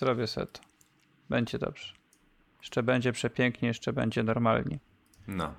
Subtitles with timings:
[0.00, 0.60] Zrobię to.
[1.28, 1.94] Będzie dobrze.
[2.60, 4.78] Jeszcze będzie przepięknie, jeszcze będzie normalnie.
[5.28, 5.54] No.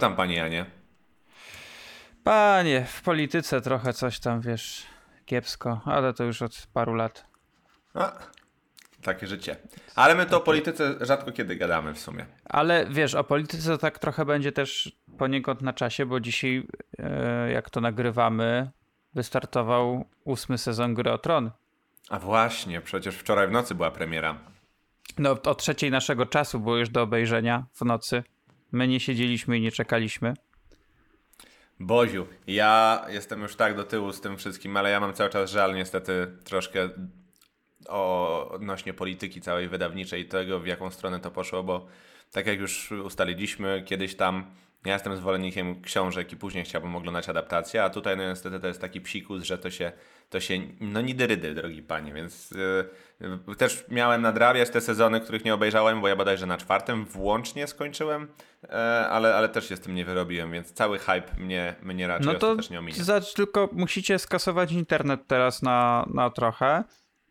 [0.00, 0.66] Tam, panie Janie?
[2.24, 4.86] Panie, w polityce trochę coś tam, wiesz,
[5.26, 7.26] kiepsko, ale to już od paru lat.
[7.94, 8.12] A,
[9.02, 9.56] takie życie.
[9.94, 12.26] Ale my to o polityce rzadko kiedy gadamy w sumie.
[12.44, 16.66] Ale wiesz, o polityce tak trochę będzie też poniekąd na czasie, bo dzisiaj,
[16.98, 18.70] e, jak to nagrywamy,
[19.14, 21.50] wystartował ósmy sezon Gry o Tron.
[22.10, 24.38] A właśnie, przecież wczoraj w nocy była premiera.
[25.18, 28.22] No, o trzeciej naszego czasu było już do obejrzenia w nocy.
[28.72, 30.34] My nie siedzieliśmy i nie czekaliśmy.
[31.80, 35.50] Boziu, ja jestem już tak do tyłu z tym wszystkim, ale ja mam cały czas
[35.50, 36.88] żal niestety troszkę
[37.88, 41.86] o, odnośnie polityki całej wydawniczej i tego, w jaką stronę to poszło, bo
[42.32, 44.50] tak jak już ustaliliśmy kiedyś tam,
[44.84, 48.80] ja jestem zwolennikiem książek i później chciałbym oglądać adaptację, a tutaj no niestety to jest
[48.80, 49.92] taki psikus, że to się,
[50.30, 52.54] to się no nidy rydy, drogi panie, więc
[53.20, 57.66] yy, też miałem nadrabiać te sezony, których nie obejrzałem, bo ja bodajże na czwartym włącznie
[57.66, 58.28] skończyłem,
[58.62, 58.68] yy,
[59.10, 62.34] ale, ale też się z tym nie wyrobiłem, więc cały hype mnie, mnie raczej No
[62.34, 63.04] to ostatecznie ominie.
[63.04, 66.84] za, tylko musicie skasować internet teraz na, na trochę,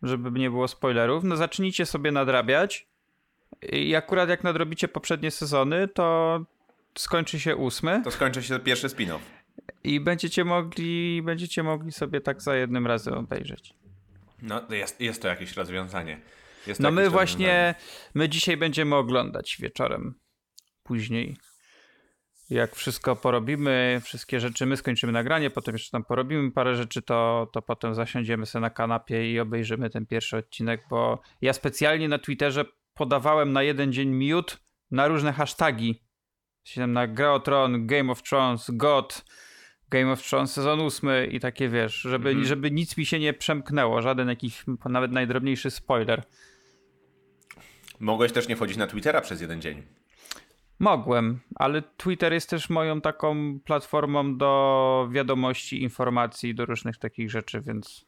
[0.03, 1.23] żeby nie było spoilerów.
[1.23, 2.88] No zacznijcie sobie nadrabiać
[3.61, 6.39] i akurat jak nadrobicie poprzednie sezony, to
[7.00, 9.19] skończy się ósmy To skończy się pierwszy spin-off.
[9.83, 13.73] i będziecie mogli, będziecie mogli sobie tak za jednym razem obejrzeć.
[14.41, 16.22] No jest, jest to jakieś rozwiązanie.
[16.67, 17.75] Jest No my właśnie,
[18.14, 20.16] my dzisiaj będziemy oglądać wieczorem,
[20.83, 21.38] później.
[22.50, 27.50] Jak wszystko porobimy, wszystkie rzeczy, my skończymy nagranie, potem jeszcze tam porobimy parę rzeczy, to,
[27.53, 32.19] to potem zasiądziemy sobie na kanapie i obejrzymy ten pierwszy odcinek, bo ja specjalnie na
[32.19, 34.57] Twitterze podawałem na jeden dzień miód
[34.91, 36.01] na różne hasztagi.
[36.64, 39.25] Się tam na Gra o Tron, Game of Thrones, God,
[39.90, 42.47] Game of Thrones sezon ósmy i takie wiesz, żeby, Mhm.
[42.47, 46.24] żeby nic mi się nie przemknęło, żaden jakiś nawet najdrobniejszy spoiler.
[48.00, 49.84] Mogłeś też nie wchodzić na Twittera przez jeden dzień.
[50.80, 57.62] Mogłem, ale Twitter jest też moją taką platformą do wiadomości, informacji, do różnych takich rzeczy,
[57.62, 58.06] więc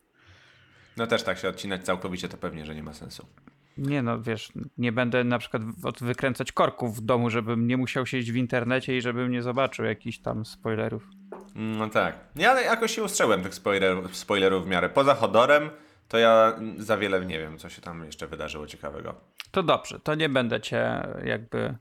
[0.97, 3.28] No też tak się odcinać całkowicie to pewnie, że nie ma sensu.
[3.77, 5.63] Nie no, wiesz, nie będę na przykład
[6.01, 10.17] wykręcać korków w domu, żebym nie musiał siedzieć w internecie i żebym nie zobaczył jakichś
[10.17, 11.07] tam spoilerów.
[11.55, 12.15] No tak.
[12.35, 14.89] Ja jakoś się ustrzegłem tych spoilerów, spoilerów w miarę.
[14.89, 15.69] Poza Hodorem
[16.07, 19.15] to ja za wiele nie wiem, co się tam jeszcze wydarzyło ciekawego.
[19.51, 21.75] To dobrze, to nie będę cię jakby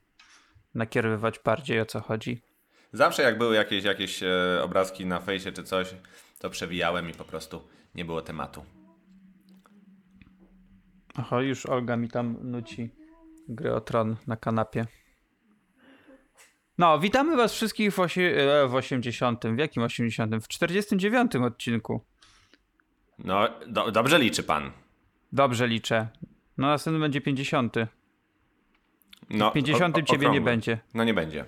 [0.74, 2.42] nakierowywać bardziej o co chodzi.
[2.92, 5.94] Zawsze jak były jakieś, jakieś e, obrazki na fejsie czy coś,
[6.38, 8.64] to przewijałem i po prostu nie było tematu.
[11.16, 12.90] Aha, już Olga mi tam nuci
[13.48, 14.86] gry o tron na kanapie.
[16.78, 19.44] No, witamy was wszystkich w, osie, e, w 80.
[19.46, 20.36] W jakim 80?
[20.36, 22.04] W 49 odcinku.
[23.18, 24.70] No, do, dobrze liczy pan.
[25.32, 26.08] Dobrze liczę.
[26.58, 27.74] No, następny będzie 50.
[29.30, 30.78] No, W 50 o- o- ciebie nie będzie.
[30.94, 31.44] No nie będzie.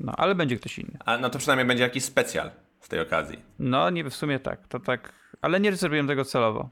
[0.00, 0.98] No, ale będzie ktoś inny.
[1.04, 2.50] A no to przynajmniej będzie jakiś specjal
[2.80, 3.38] z tej okazji.
[3.58, 4.68] No, nie w sumie tak.
[4.68, 5.12] To tak.
[5.42, 6.70] Ale nie zrobiłem tego celowo.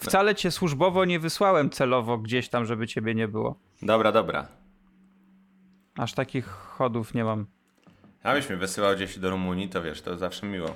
[0.00, 3.60] Wcale cię służbowo nie wysłałem celowo gdzieś tam, żeby ciebie nie było.
[3.82, 4.48] Dobra, dobra.
[5.96, 7.46] Aż takich chodów nie mam.
[8.22, 10.74] A byś mnie wysyłał gdzieś do Rumunii, to wiesz, to zawsze miło.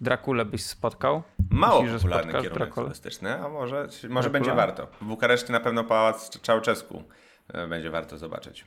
[0.00, 1.22] Drakulę byś spotkał.
[1.50, 2.84] Mało Myślisz, popularny kierunek Drakulę?
[2.86, 4.86] turystyczny, a może, może będzie warto.
[5.00, 7.02] W Bukareszcie na pewno pałac Czałczesku
[7.48, 8.64] e, będzie warto zobaczyć.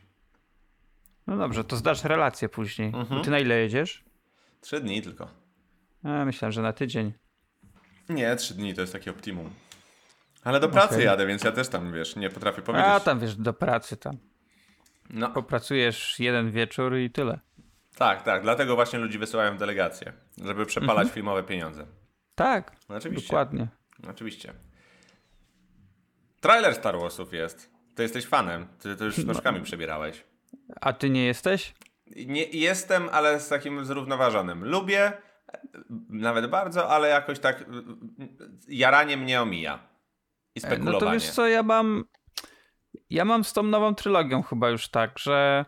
[1.28, 2.88] No dobrze, to zdasz relację później.
[2.96, 3.23] Mhm.
[3.23, 4.03] Ty na ile jedziesz?
[4.62, 5.28] Trzy dni tylko.
[6.03, 7.13] A, myślałem, że na tydzień.
[8.09, 9.50] Nie, trzy dni to jest takie optimum.
[10.44, 11.06] Ale do pracy Okej.
[11.06, 12.88] jadę, więc ja też tam, wiesz, nie potrafię powiedzieć.
[12.90, 14.17] A tam wiesz, do pracy tam.
[15.09, 17.40] No, Popracujesz jeden wieczór i tyle.
[17.96, 18.41] tak, tak.
[18.43, 21.09] Dlatego właśnie ludzi wysyłają w delegację, żeby przepalać Mhm.
[21.16, 21.85] filmowe pieniądze.
[22.35, 23.28] Tak, No, oczywiście.
[23.28, 23.67] dokładnie.
[24.09, 24.53] Oczywiście.
[26.41, 27.72] Trailer Star Warsów jest.
[27.96, 28.67] Ty jesteś fanem.
[28.79, 29.34] Ty to już No.
[29.34, 30.23] nóżkami przebierałeś.
[30.82, 31.73] A ty nie jesteś?
[32.16, 34.66] Nie, jestem, ale z takim zrównoważonym.
[34.66, 35.17] Lubię, e,
[36.09, 37.66] nawet bardzo, ale jakoś tak e,
[38.67, 39.79] jaranie mnie omija.
[40.56, 41.00] I E, No spekulowanie.
[41.00, 42.03] to wiesz co, ja mam.
[43.09, 45.66] Ja mam z tą nową trylogią chyba już tak, że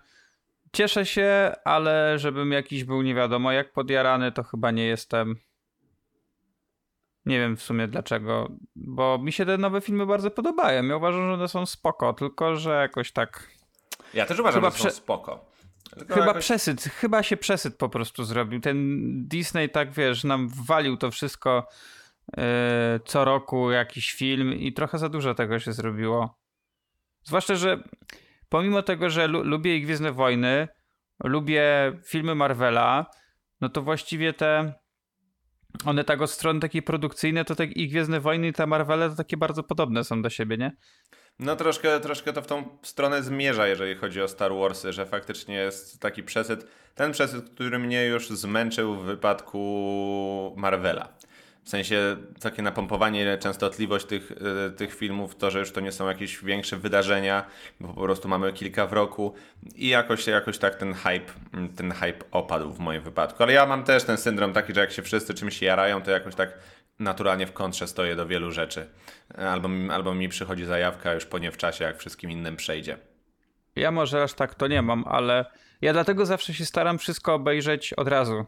[0.73, 5.35] cieszę się, ale żebym jakiś był nie wiadomo jak podjarany, to chyba nie jestem.
[7.25, 10.83] Nie wiem w sumie dlaczego, bo mi się te nowe filmy bardzo podobają.
[10.85, 13.47] Ja uważam, że one są spoko, tylko że jakoś tak.
[14.13, 15.45] Ja też uważam, Chyba że są prze- spoko.
[15.97, 18.59] Tylko Chyba jakoś- przesyt, chyba się przesyt po prostu zrobił.
[18.61, 18.77] Ten
[19.27, 21.67] Disney tak wiesz, nam walił to wszystko
[23.05, 26.39] co roku jakiś film i trochę za dużo tego się zrobiło.
[27.23, 27.83] Zwłaszcza, że
[28.49, 30.67] pomimo tego, że lu lubię Gwiezdne Wojny,
[31.23, 33.05] lubię filmy Marvela,
[33.61, 34.73] no to właściwie te
[35.85, 39.15] one tak od strony takiej produkcyjnej, to tak i Gwiezdne Wojny i te Marvele to
[39.15, 40.71] takie bardzo podobne są do siebie, nie?
[41.39, 45.55] No troszkę, troszkę to w tą stronę zmierza, jeżeli chodzi o Star Warsy, że faktycznie
[45.55, 46.67] jest taki przesyt.
[46.95, 51.13] Ten przesyt, który mnie już zmęczył w wypadku Marvela.
[51.63, 56.07] W sensie takie napompowanie, częstotliwość tych, y, tych filmów, to, że już to nie są
[56.07, 57.45] jakieś większe wydarzenia,
[57.79, 59.33] bo po prostu mamy kilka w roku
[59.75, 63.43] i jakoś, jakoś tak ten hype, mm, ten hype opadł w moim wypadku.
[63.43, 66.35] Ale ja mam też ten syndrom taki, że jak się wszyscy czymś jarają, to jakoś
[66.35, 66.57] tak
[66.99, 68.89] naturalnie w kontrze stoję do wielu rzeczy.
[69.37, 72.97] Albo, albo mi przychodzi zajawka już po nie w czasie, jak wszystkim innym przejdzie.
[73.75, 75.45] Ja może aż tak to nie mam, ale
[75.81, 78.45] ja dlatego zawsze się staram wszystko obejrzeć od razu.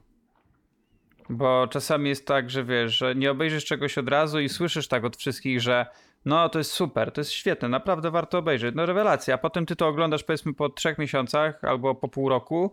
[1.29, 5.05] Bo czasami jest tak, że wiesz, że nie obejrzysz czegoś od razu i słyszysz tak
[5.05, 5.85] od wszystkich, że
[6.25, 8.75] no to jest super, to jest świetne, naprawdę warto obejrzeć.
[8.75, 12.71] No rewelacja, a potem ty to oglądasz powiedzmy po trzech miesiącach albo po pół roku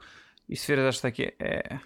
[0.49, 1.79] i stwierdzasz takie, e,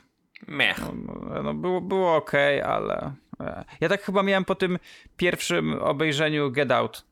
[0.46, 0.78] Mech.
[1.06, 2.32] no, no było, było ok,
[2.64, 3.12] ale...
[3.40, 3.64] E.
[3.80, 4.78] Ja tak chyba miałem po tym
[5.16, 7.04] pierwszym obejrzeniu Get Out.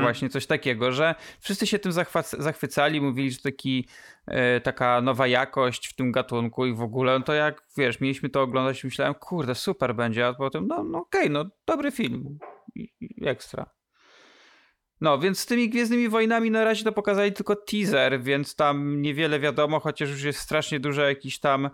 [0.00, 3.88] Właśnie coś takiego, że wszyscy się tym zachwac- zachwycali, mówili, że taki,
[4.26, 8.28] e, taka nowa jakość w tym gatunku i w ogóle, no to jak wiesz, mieliśmy
[8.28, 12.38] to oglądać i myślałem, kurde, super będzie, a potem, no, no okej, no dobry film,
[12.74, 13.66] I, i ekstra.
[15.00, 19.40] No, więc z tymi Gwiezdnymi Wojnami na razie to pokazali tylko teaser, więc tam niewiele
[19.40, 21.70] wiadomo, chociaż już jest strasznie dużo jakichś tam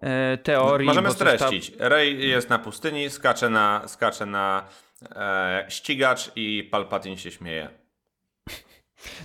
[0.00, 0.86] e, teorii.
[0.86, 1.72] Możemy coś tam- streścić.
[1.78, 4.64] Rey jest na pustyni, skacze na, skacze na
[5.02, 7.68] e, ścigacz i Palpatine się śmieje.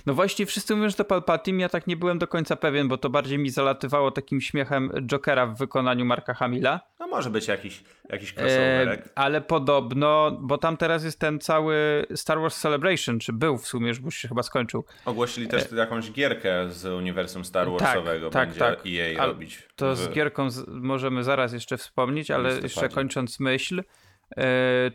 [0.06, 2.98] No właśnie, wszyscy mówią, że to Palpatine, ja tak nie byłem do końca pewien, bo
[2.98, 6.80] to bardziej mi zalatywało takim śmiechem Jokera w wykonaniu Marka Hamila.
[7.00, 9.08] No może być jakiś, jakiś E, crossoverek.
[9.14, 13.92] ale podobno, bo tam teraz jest ten cały Star Wars Celebration, czy był w sumie,
[14.04, 14.84] już się chyba skończył.
[15.04, 18.30] Ogłosili też jakąś gierkę z uniwersum Star Warsowego.
[18.30, 18.78] tak, będzie tak.
[18.86, 19.62] EA Ale robić.
[19.76, 23.84] To w- z gierką z, możemy zaraz jeszcze wspomnieć, ale jeszcze kończąc myśl, e,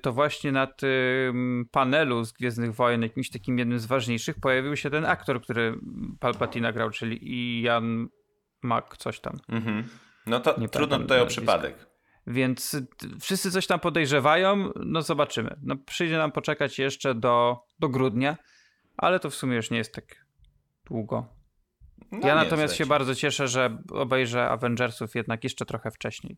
[0.01, 4.89] to właśnie na tym panelu z Gwiezdnych Wojen, jakimś takim jednym z ważniejszych, pojawił się
[4.89, 5.79] ten aktor, który
[6.19, 7.19] Palpatina grał, czyli
[7.61, 8.07] Ian
[8.61, 9.39] Mac, coś tam.
[9.49, 9.83] Mhm.
[10.25, 11.89] No to Nie trudno tutaj o przypadek.
[12.27, 12.77] Więc
[13.21, 15.55] wszyscy coś tam podejrzewają, no zobaczymy.
[15.61, 18.37] No przyjdzie nam poczekać jeszcze do, do grudnia,
[18.97, 20.25] ale to w sumie już nie jest tak
[20.85, 21.27] długo.
[22.11, 26.37] No, ja natomiast się bardzo cieszę, że obejrzę Avengersów jednak jeszcze trochę wcześniej.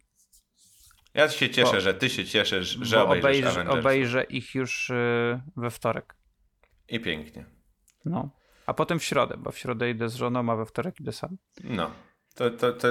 [1.13, 3.25] Ja się cieszę, bo- że ty się cieszysz, że obejrzysz
[3.55, 6.15] obejrzę, obejrzę ich już y, we wtorek.
[6.89, 7.45] I pięknie.
[8.05, 8.29] No.
[8.65, 11.37] A potem w środę, bo w środę idę z żoną, a we wtorek idę sam.
[11.63, 11.91] No.
[12.35, 12.87] To, to, to,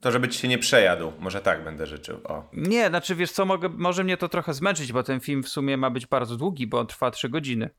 [0.00, 1.12] to żeby ci się nie przejadł.
[1.18, 2.20] Może tak będę życzył.
[2.24, 2.48] O.
[2.52, 5.76] Nie, znaczy wiesz co, mogę, może mnie to trochę zmęczyć, bo ten film w sumie
[5.76, 7.70] ma być bardzo długi, bo on trwa 3 godziny.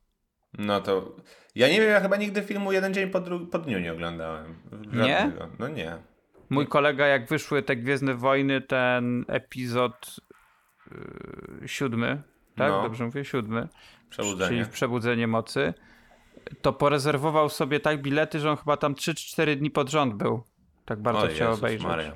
[0.58, 1.16] No to.
[1.56, 3.22] Ja nie wiem, ja chyba nigdy filmu jeden dzień po,
[3.52, 4.56] po dniu nie oglądałem.
[4.94, 5.18] Nie?
[5.18, 5.50] Żadnego.
[5.60, 5.98] No nie.
[6.54, 10.20] Mój kolega, jak wyszły te Gwiezdne Wojny, ten epizod
[10.92, 12.22] yy, siódmy,
[12.56, 12.72] tak?
[12.72, 12.82] No.
[12.82, 13.26] Dobrze mówię?
[13.26, 13.68] Siódmy.
[14.10, 14.50] Przebudzenie.
[14.50, 15.74] Czyli w Przebudzenie Mocy.
[16.62, 20.13] To porezerwował sobie tak bilety, że on chyba tam 3 czy 4 dni pod rząd
[20.13, 20.44] był.
[20.86, 21.88] Tak bardzo O chciał Jezus obejrzeć.
[21.88, 22.12] Maria.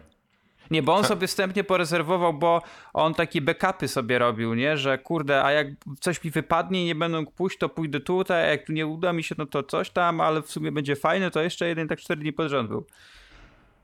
[0.71, 2.61] Nie, bo on sobie wstępnie porezerwował, bo
[2.93, 4.77] on takie backupy sobie robił, nie?
[4.77, 5.67] Że kurde, a jak
[5.99, 8.87] coś mi wypadnie i nie będę mógł pójść, to pójdę tutaj, a jak tu nie
[8.87, 11.87] uda mi się, no to coś tam, ale w sumie będzie fajne, to jeszcze jeden
[11.87, 12.85] tak 4 dni pod rząd był.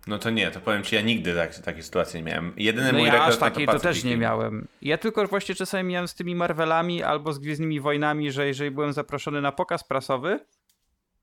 [0.07, 2.53] No to nie, to powiem ci, ja nigdy tak, takiej sytuacji nie miałem.
[2.57, 4.67] Jedyny No mój ja rekord aż no to takiej to też nie miałem.
[4.81, 8.93] Ja tylko właśnie czasami miałem z tymi Marvelami albo z Gwiezdnymi Wojnami, że jeżeli byłem
[8.93, 10.39] zaproszony na pokaz prasowy,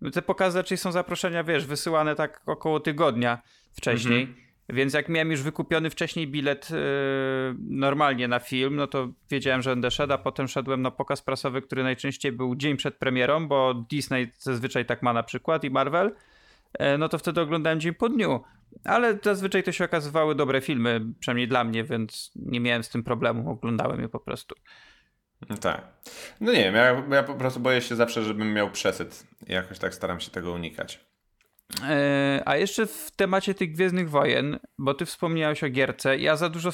[0.00, 4.20] no te pokazy raczej są zaproszenia, wiesz, wysyłane tak około tygodnia wcześniej.
[4.20, 4.50] Mhm.
[4.68, 6.76] Więc jak miałem już wykupiony wcześniej bilet yy,
[7.68, 11.62] normalnie na film, no to wiedziałem, że będę szedł, a potem szedłem na pokaz prasowy,
[11.62, 16.14] który najczęściej był dzień przed premierą, bo Disney zazwyczaj tak ma na przykład i Marvel.
[16.78, 18.40] E, no to wtedy oglądałem dzień po dniu.
[18.84, 23.02] Ale zazwyczaj to się okazywały dobre filmy, przynajmniej dla mnie, więc nie miałem z tym
[23.02, 24.54] problemu, oglądałem je po prostu.
[25.48, 25.86] No Tak.
[26.40, 29.26] No nie wiem, ja, ja po prostu boję się zawsze, żebym miał przesyt.
[29.46, 31.10] Jakoś tak staram się tego unikać.
[31.88, 36.48] E, A jeszcze w temacie tych Gwiezdnych Wojen, bo ty wspomniałeś o gierce, ja za
[36.48, 36.70] dużo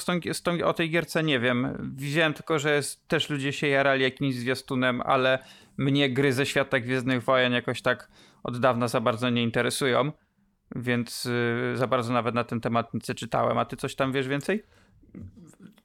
[0.65, 1.91] o tej gierce nie wiem.
[1.95, 5.39] Widziałem tylko, że jest, też ludzie się jarali jakimś zwiastunem, ale
[5.77, 8.09] mnie gry ze świata Gwiezdnych Wojen jakoś tak
[8.43, 10.11] od dawna za bardzo nie interesują,
[10.75, 13.57] więc y, za bardzo nawet na ten temat nic nie czytałem.
[13.57, 14.63] A ty coś tam wiesz więcej?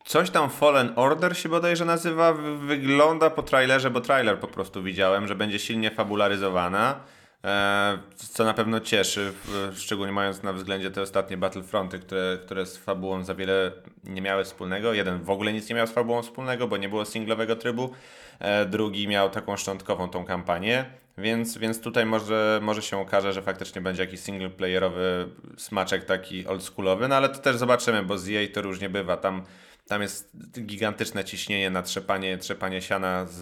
[0.05, 2.33] Coś tam Fallen Order się bodajże nazywa.
[2.59, 7.01] Wygląda po trailerze, bo trailer po prostu widziałem, że będzie silnie fabularyzowana.
[7.45, 9.33] E, co na pewno cieszy,
[9.75, 13.73] szczególnie mając na względzie te ostatnie Battlefronty, które, które z fabułą za wiele
[14.05, 14.93] nie miały wspólnego.
[14.93, 17.93] Jeden w ogóle nic nie miał z fabułą wspólnego, bo nie było singlowego trybu.
[18.39, 21.02] E, drugi miał taką szczątkową tą kampanię.
[21.19, 27.09] Więc, więc tutaj może, może się okaże, że faktycznie będzie jakiś singleplayerowy smaczek taki oldschoolowy,
[27.09, 29.17] no ale to też zobaczymy, bo z EA to różnie bywa.
[29.17, 29.43] Tam,
[29.87, 33.39] tam jest gigantyczne ciśnienie na trzepanie, trzepanie siana z,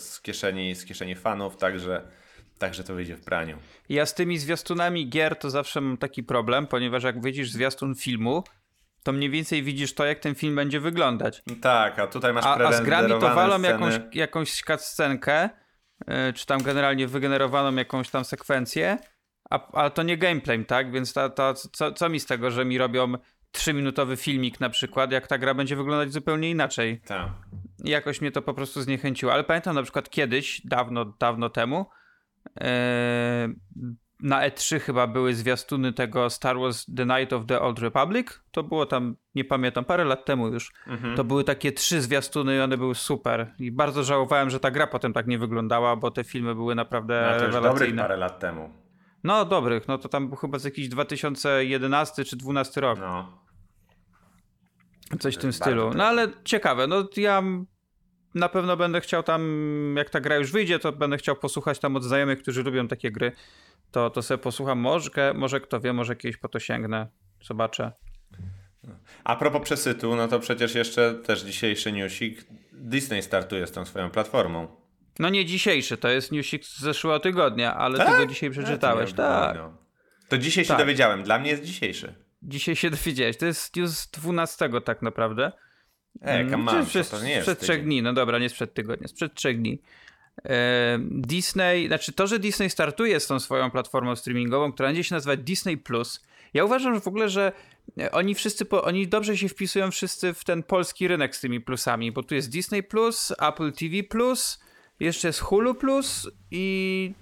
[0.00, 2.02] z, kieszeni, z kieszeni fanów, także,
[2.58, 3.58] także to wyjdzie w praniu.
[3.88, 8.44] Ja z tymi zwiastunami gier to zawsze mam taki problem, ponieważ jak widzisz zwiastun filmu,
[9.02, 11.42] to mniej więcej widzisz to, jak ten film będzie wyglądać.
[11.60, 15.50] Tak, a tutaj masz A, a z grami to walą jakąś, jakąś cutscenkę,
[16.34, 18.98] czy tam generalnie wygenerowaną jakąś tam sekwencję,
[19.50, 20.92] a, ale to nie gameplay, tak?
[20.92, 23.14] Więc ta, ta, co, co mi z tego, że mi robią
[23.52, 27.00] trzyminutowy filmik na przykład, jak ta gra będzie wyglądać zupełnie inaczej.
[27.06, 27.28] Tak.
[27.84, 29.32] Jakoś mnie to po prostu zniechęciło.
[29.32, 31.86] Ale pamiętam na przykład kiedyś, dawno, dawno temu,
[32.60, 32.66] yy,
[34.24, 38.40] na E3 chyba były zwiastuny tego Star Wars The Night of the Old Republic.
[38.50, 40.72] To było tam, nie pamiętam, parę lat temu już.
[40.86, 41.16] Mhm.
[41.16, 43.54] To były takie trzy zwiastuny i one były super.
[43.58, 47.28] I bardzo żałowałem, że ta gra potem tak nie wyglądała, bo te filmy były naprawdę
[47.32, 48.02] No, to już rewelacyjne.
[48.02, 48.70] parę lat temu.
[49.24, 52.98] No dobrych, no to tam był chyba z jakiś 2011 czy 2012 rok.
[52.98, 53.44] No.
[55.18, 55.90] Coś w tym stylu.
[55.96, 57.42] No ale ciekawe, no ja
[58.34, 61.96] na pewno będę chciał tam, jak ta gra już wyjdzie, to będę chciał posłuchać tam
[61.96, 63.32] od znajomych, którzy lubią takie gry.
[63.90, 64.78] To, to sobie posłucham.
[64.78, 67.06] Może, może kto wie, może kiedyś po to sięgnę.
[67.42, 67.92] Zobaczę.
[69.24, 72.44] A propos przesytu, no to przecież jeszcze też dzisiejszy newsik.
[72.72, 74.68] Disney startuje z tą swoją platformą.
[75.18, 78.08] No nie dzisiejszy, to jest newsik z zeszłego tygodnia, ale Tak?
[78.10, 79.10] ty go dzisiaj przeczytałeś.
[79.10, 79.56] Ja tak.
[79.56, 79.76] no.
[80.28, 80.78] To dzisiaj się Tak.
[80.78, 81.22] dowiedziałem.
[81.22, 82.14] Dla mnie jest dzisiejszy.
[82.42, 83.36] Dzisiaj się dowiedziałeś.
[83.36, 85.52] To jest news 12 tak naprawdę.
[86.22, 88.74] Ej, Mm, come on, przed, to nie jest Sprzed trzech dni, no dobra, nie sprzed
[88.74, 89.78] tygodnia, sprzed trzech dni.
[90.44, 95.14] E, Disney, znaczy to, że Disney startuje z tą swoją platformą streamingową, która będzie się
[95.14, 96.24] nazywać Disney Plus.
[96.54, 97.52] Ja uważam że w ogóle, że
[98.12, 102.12] oni wszyscy, po, oni dobrze się wpisują wszyscy w ten polski rynek z tymi plusami,
[102.12, 104.60] bo tu jest Disney Plus, Apple TV Plus,
[105.00, 107.12] jeszcze jest Hulu Plus i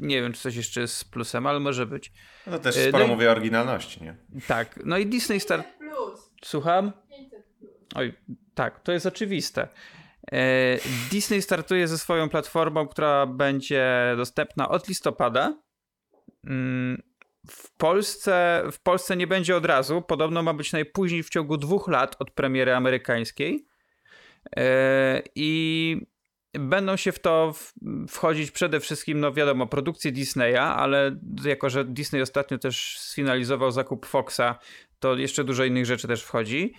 [0.00, 2.12] nie wiem, czy coś jeszcze jest z plusem, ale może być.
[2.46, 4.16] No to też E, sporo no i- mówię o oryginalności, nie?
[4.46, 5.66] Tak, no i Disney start...
[5.78, 6.30] Plus.
[6.44, 6.92] Słucham?
[7.10, 7.35] 500 plus.
[7.94, 8.14] Oj,
[8.54, 9.68] tak, to jest oczywiste.
[10.32, 10.78] E,
[11.10, 15.58] Disney startuje ze swoją platformą, która będzie dostępna od listopada.
[16.46, 17.02] Mm,
[17.50, 20.02] W Polsce, w Polsce nie będzie od razu.
[20.02, 23.66] Podobno ma być najpóźniej w ciągu dwóch lat od premiery amerykańskiej.
[24.56, 26.00] E, I
[26.52, 27.54] będą się w to
[28.08, 34.06] wchodzić przede wszystkim, no wiadomo, produkcje Disneya, ale jako, że Disney ostatnio też sfinalizował zakup
[34.06, 34.58] Foxa,
[34.98, 36.74] to jeszcze dużo innych rzeczy też wchodzi.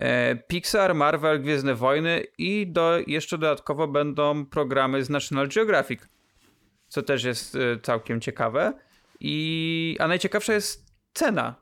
[0.00, 6.00] E, Pixar, Marvel, Gwiezdne Wojny i do, jeszcze dodatkowo będą programy z National Geographic,
[6.88, 8.72] co też jest e, całkiem ciekawe.
[9.20, 11.54] I, a najciekawsza jest cena,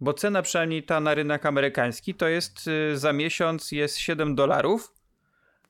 [0.00, 4.92] bo cena przynajmniej ta na rynek amerykański to jest e, za miesiąc jest 7 dolarów,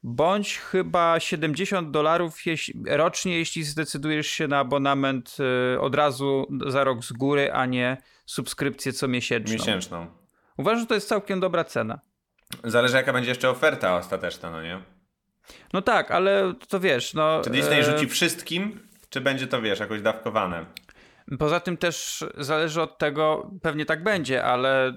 [0.02, 2.38] bądź chyba 70 dolarów
[2.87, 5.37] rocznie, jeśli zdecydujesz się na abonament
[5.80, 9.52] od razu za rok z góry, a nie subskrypcję co miesięczną.
[9.52, 10.25] Miesięczną.
[10.56, 12.00] Uważam, że to jest całkiem dobra cena.
[12.64, 14.82] Zależy jaka będzie jeszcze oferta ostateczna, no nie?
[15.72, 17.40] No tak, ale to wiesz, no.
[17.44, 20.66] Czy Disney e, rzuci wszystkim, czy będzie to, wiesz, jakoś dawkowane?
[21.38, 24.96] Poza tym też zależy od tego, pewnie tak będzie, ale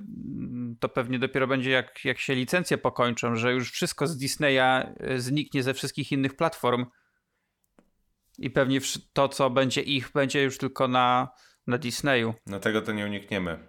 [0.79, 5.19] to pewnie dopiero będzie jak, jak się licencje pokończą, że już wszystko z Disneya e,
[5.19, 6.85] zniknie ze wszystkich innych platform.
[8.37, 8.79] I pewnie
[9.13, 11.29] to, co będzie ich, będzie już tylko na,
[11.67, 12.33] na Disneyu.
[12.45, 13.68] No tego to nie unikniemy.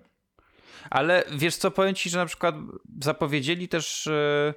[0.91, 2.55] Ale wiesz co, powiem ci, że na przykład
[3.01, 4.55] zapowiedzieli też, e,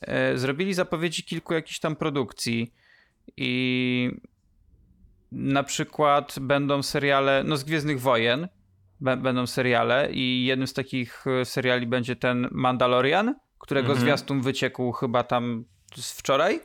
[0.00, 2.74] e, zrobili zapowiedzi kilku jakichś tam produkcji
[3.36, 4.10] i
[5.32, 8.48] na przykład będą seriale, no z Gwiezdnych Wojen
[9.00, 14.00] będą seriale i jednym z takich e, seriali będzie ten Mandalorian, którego Mhm.
[14.00, 15.64] zwiastun wyciekł chyba tam
[15.96, 16.60] z wczoraj.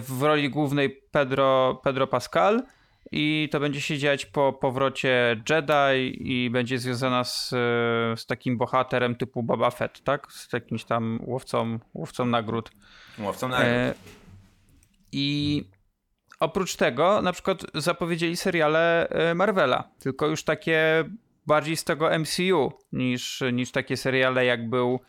[0.00, 2.62] W roli głównej Pedro, Pedro Pascal
[3.12, 7.48] i to będzie się dziać po powrocie Jedi i będzie związana z,
[8.20, 10.32] z takim bohaterem typu Boba Fett, tak?
[10.32, 12.70] Z jakimś tam łowcą, łowcą nagród.
[13.18, 13.94] Łowcą na E,
[15.12, 15.64] I
[16.40, 21.04] oprócz tego na przykład zapowiedzieli seriale e, Marvela, tylko już takie
[21.46, 25.00] bardziej z tego MCU niż, niż takie seriale jak był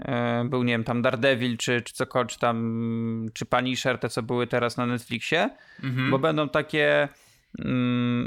[0.00, 4.22] e, był, nie wiem, tam Daredevil, czy, czy cokolwiek, czy tam, czy Punisher, te co
[4.22, 5.50] były teraz na Netflixie,
[5.82, 6.10] Mhm.
[6.10, 7.08] bo będą takie,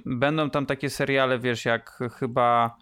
[0.06, 2.78] będą tam takie seriale, wiesz, jak chyba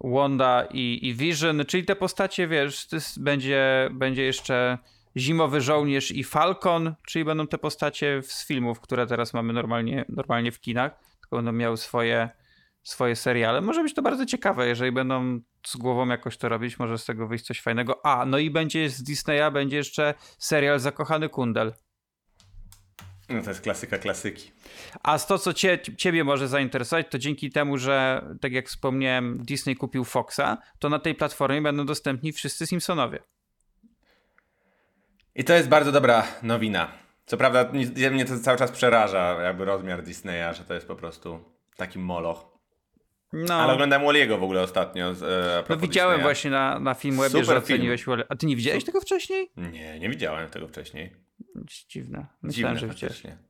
[0.00, 4.78] Wanda i, i Vision, czyli te postacie, wiesz, będzie, będzie jeszcze
[5.16, 10.52] Zimowy Żołnierz i Falcon, czyli będą te postacie z filmów, które teraz mamy normalnie, normalnie
[10.52, 12.28] w kinach, tylko będą miały swoje,
[12.82, 13.60] swoje seriale.
[13.60, 17.26] Może być to bardzo ciekawe, jeżeli będą z głową jakoś to robić, może z tego
[17.26, 18.06] wyjść coś fajnego.
[18.06, 21.72] A, no i będzie z Disneya, będzie jeszcze serial Zakochany Kundel.
[23.30, 24.50] No to jest klasyka klasyki.
[25.02, 29.38] A z to, co cie, ciebie może zainteresować, to dzięki temu, że tak jak wspomniałem,
[29.44, 33.18] Disney kupił Foxa, to na tej platformie będą dostępni wszyscy Simpsonowie.
[35.34, 36.92] I to jest bardzo dobra nowina.
[37.26, 40.96] Co prawda ni- mnie to cały czas przeraża, jakby rozmiar Disneya, że to jest po
[40.96, 41.44] prostu
[41.76, 42.50] taki moloch.
[43.32, 45.14] No, Ale oglądałem Walliego w ogóle ostatnio.
[45.14, 46.22] Z, e, no widziałem Disneya.
[46.26, 46.94] właśnie na, na
[47.40, 47.78] Super że film.
[47.78, 49.50] oceniłeś A ty nie widziałeś tego wcześniej?
[49.56, 51.12] Nie, nie widziałem tego wcześniej.
[51.66, 52.18] Dziwne.
[52.18, 53.16] Dziwne Myślałem, że widziałeś.
[53.16, 53.38] faktycznie.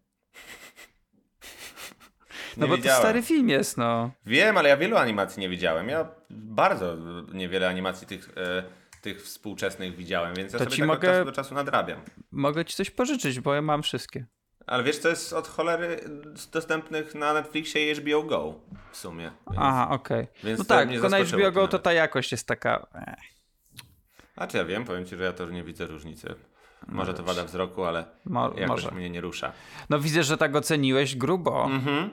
[2.56, 3.00] No Nie bo to widziałem.
[3.02, 4.10] stary film jest, no.
[4.26, 5.88] Wiem, ale ja wielu animacji nie widziałem.
[5.88, 6.96] Ja bardzo
[7.32, 8.62] niewiele animacji tych, e,
[9.02, 12.00] tych współczesnych widziałem, więc ja To sobie ci tak mogę- od czasu do czasu nadrabiam.
[12.30, 14.26] Mogę ci coś pożyczyć, bo ja mam wszystkie.
[14.66, 16.00] Ale wiesz, to jest od cholery
[16.52, 18.60] dostępnych na Netflixie i HBO Go
[18.92, 19.24] w sumie.
[19.50, 19.58] Więc...
[19.62, 20.26] Aha, okej.
[20.44, 22.86] Więc No to tak, tylko na HBO Go to ta jakość jest taka...
[22.94, 23.16] eh.
[24.36, 26.34] A czy ja wiem, powiem ci, że ja też nie widzę różnicy.
[26.90, 28.94] Może to wada wzroku, ale Mo- jakoś może.
[28.96, 29.52] mnie nie rusza.
[29.90, 31.64] No widzę, że tak oceniłeś grubo.
[31.64, 32.10] Mhm.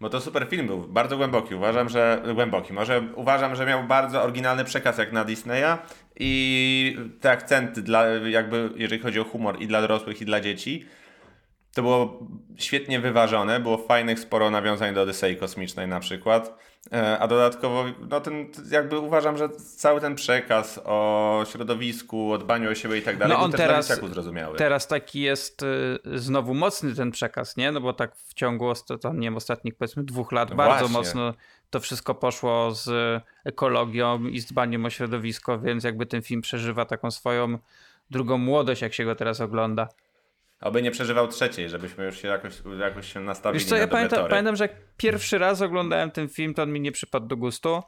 [0.00, 1.54] Bo to super film był, bardzo głęboki.
[1.54, 2.72] Uważam, że głęboki.
[2.72, 5.78] Może uważam, że miał bardzo oryginalny przekaz jak na Disneya
[6.20, 10.86] i te akcenty dla, jakby jeżeli chodzi o humor i dla dorosłych i dla dzieci.
[11.74, 16.58] To było świetnie wyważone, było fajnych sporo nawiązań do Odysei Kosmicznej na przykład.
[16.92, 22.70] E, A dodatkowo, no ten, jakby uważam, że cały ten przekaz o środowisku, o dbaniu
[22.70, 24.58] o siebie i tak dalej, No on też teraz- zrozumiały.
[24.58, 27.72] Teraz taki jest y, znowu mocny ten przekaz, nie?
[27.72, 30.98] No bo tak w ciągu tam, nie wiem, ostatnich powiedzmy dwóch lat No bardzo właśnie.
[30.98, 31.34] mocno
[31.70, 32.90] to wszystko poszło z
[33.44, 37.58] ekologią i z dbaniem o środowisko, więc jakby ten film przeżywa taką swoją
[38.10, 39.88] drugą młodość, jak się go teraz ogląda.
[40.60, 43.88] Oby nie przeżywał trzeciej, żebyśmy już się jakoś, jakoś się nastawili Wiesz co, na ja
[43.88, 44.30] pamiętam, tory.
[44.30, 47.82] pamiętam, że jak pierwszy raz oglądałem ten film, to on mi nie przypadł do gustu,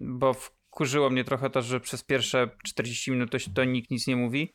[0.00, 4.16] bo wkurzyło mnie trochę to, że przez pierwsze 40 minut to, to nikt nic nie
[4.16, 4.54] mówi.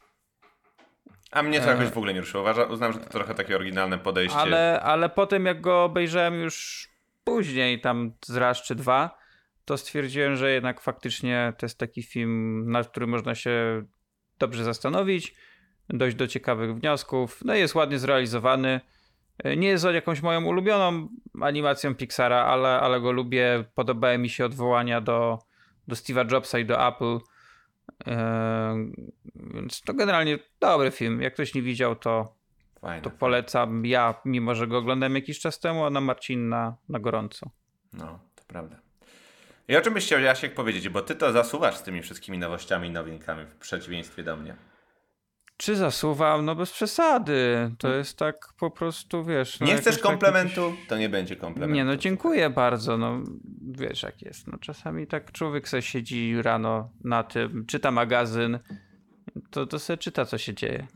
[1.31, 1.69] A mnie to E.
[1.69, 2.43] jakoś w ogóle nie ruszyło.
[2.43, 4.37] Uważam, uznam, że to trochę takie oryginalne podejście.
[4.37, 6.87] Ale, ale potem jak go obejrzałem już
[7.23, 9.17] później, tam z raz czy dwa,
[9.65, 13.85] to stwierdziłem, że jednak faktycznie to jest taki film, nad którym można się
[14.39, 15.35] dobrze zastanowić,
[15.89, 17.41] dojść do ciekawych wniosków.
[17.45, 18.81] No i jest ładnie zrealizowany.
[19.57, 21.07] Nie jest jakąś moją ulubioną
[21.41, 23.63] animacją Pixara, ale, ale go lubię.
[23.75, 25.39] Podobały mi się odwołania do,
[25.87, 27.17] do Steve'a Jobsa i do Apple.
[28.05, 28.91] Eee,
[29.35, 31.21] więc to generalnie dobry film.
[31.21, 32.35] Jak ktoś nie widział, to,
[32.81, 33.01] Fajne.
[33.01, 36.99] to polecam ja, mimo że go oglądałem jakiś czas temu, a na Marcin na, na
[36.99, 37.49] gorąco.
[37.93, 38.79] No, to prawda.
[39.67, 40.89] I o czym byś chciał, Jasiek, powiedzieć?
[40.89, 44.55] Bo ty to zasuwasz z tymi wszystkimi nowościami i nowinkami w przeciwieństwie do mnie.
[45.57, 46.45] Czy zasuwam?
[46.45, 47.71] No bez przesady.
[47.77, 49.59] To jest tak po prostu, wiesz...
[49.59, 50.73] No nie chcesz komplementu?
[50.87, 51.75] To nie będzie komplementu.
[51.75, 52.97] Nie, no dziękuję bardzo.
[52.97, 53.23] No
[53.61, 54.47] wiesz jak jest.
[54.47, 58.59] No czasami tak człowiek sobie siedzi rano na tym, czyta magazyn,
[59.49, 60.87] to, to sobie czyta co się dzieje.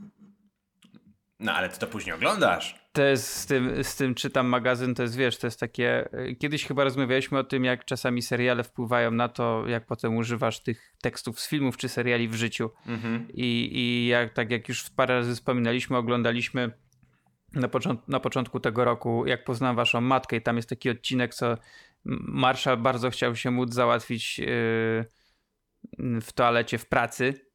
[1.39, 2.75] No, ale ty to później oglądasz.
[2.91, 6.09] To jest z tym, z tym czytam magazyn, to jest wiesz, to jest takie.
[6.13, 10.59] y, Kiedyś chyba rozmawialiśmy o tym, jak czasami seriale wpływają na to, jak potem używasz
[10.63, 12.71] tych tekstów z filmów czy seriali w życiu.
[12.85, 13.27] Mhm.
[13.33, 16.71] I, i jak, tak jak już parę razy wspominaliśmy, oglądaliśmy
[17.53, 21.33] na, począt- na początku tego roku, jak poznałem waszą matkę i tam jest taki odcinek,
[21.33, 21.57] co
[22.05, 24.45] Marszał bardzo chciał się móc załatwić yy,
[26.21, 27.48] w toalecie w pracy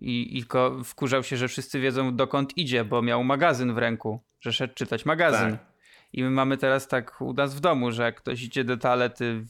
[0.00, 0.44] i, i
[0.84, 5.06] wkurzał się, że wszyscy wiedzą dokąd idzie, bo miał magazyn w ręku, że szedł czytać
[5.06, 5.50] magazyn.
[5.50, 5.66] Tak.
[6.12, 9.44] I my mamy teraz tak u nas w domu, że jak ktoś idzie do toalety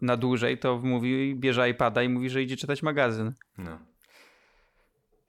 [0.00, 3.32] na dłużej, to mówi, bierze iPada i mówi, że idzie czytać magazyn.
[3.58, 3.78] No.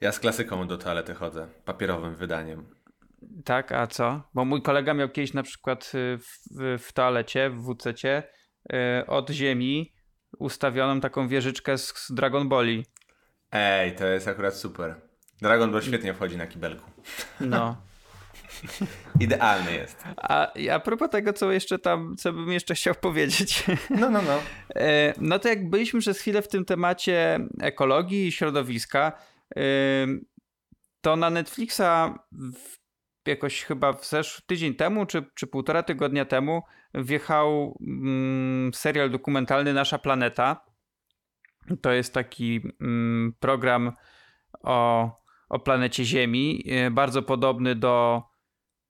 [0.01, 1.47] Ja z klasyką do toalety chodzę.
[1.65, 2.65] Papierowym wydaniem.
[3.45, 4.21] Tak, a co?
[4.33, 8.23] Bo mój kolega miał kiedyś na przykład y, w, w, w toalecie, w WC y,
[9.07, 9.93] od ziemi
[10.39, 12.85] ustawioną taką wieżyczkę z, z Dragon Balli.
[13.53, 14.95] Ej, to jest akurat super.
[15.41, 16.91] Dragon Ball świetnie wchodzi na kibelku.
[17.39, 17.77] No.
[19.19, 20.03] Idealny jest.
[20.17, 23.63] A, a propos tego, co jeszcze tam, co bym jeszcze chciał powiedzieć.
[23.89, 24.39] No, no, no.
[24.75, 29.11] E, No to jak byliśmy przez chwilę w tym temacie ekologii i środowiska,
[29.55, 29.61] e,
[31.01, 32.13] to na Netflixa
[33.27, 36.61] jakoś chyba w zeszły tydzień temu, czy, czy półtora tygodnia temu
[36.93, 40.72] wjechał mm, serial dokumentalny Nasza Planeta.
[41.81, 43.91] To jest taki mm, program
[44.63, 45.09] o,
[45.49, 48.23] o planecie Ziemi, e, bardzo podobny do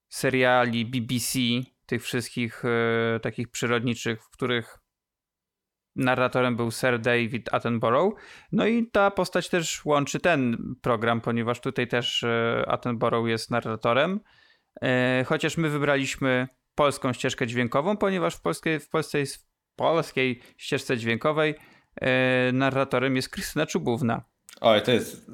[0.09, 1.39] seriali BBC,
[1.85, 4.77] tych wszystkich e, takich przyrodniczych, w których
[5.95, 8.19] narratorem był Sir David Attenborough.
[8.51, 14.19] No i ta postać też łączy ten program, ponieważ tutaj też e, Attenborough jest narratorem.
[15.25, 21.55] Chociaż my wybraliśmy polską ścieżkę dźwiękową, ponieważ w, polskiej, w, polskiej, w polskiej ścieżce dźwiękowej
[22.53, 24.21] narratorem jest Krystyna Czubówna.
[24.61, 25.31] Oj, to jest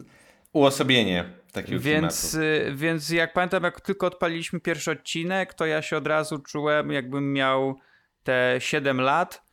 [0.54, 2.78] uosobienie takiego więc, klimatu.
[2.78, 7.34] Więc jak pamiętam, jak tylko odpaliliśmy pierwszy odcinek, to ja się od razu czułem, jakbym
[7.34, 7.76] miał
[8.24, 9.43] te 7 lat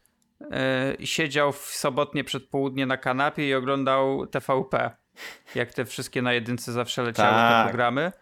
[0.41, 4.91] yy, siedział w sobotnie przedpołudnie na kanapie i oglądał TVP.
[5.55, 7.65] Jak te wszystkie na jedynce zawsze leciały Tak.
[7.65, 8.13] te programy.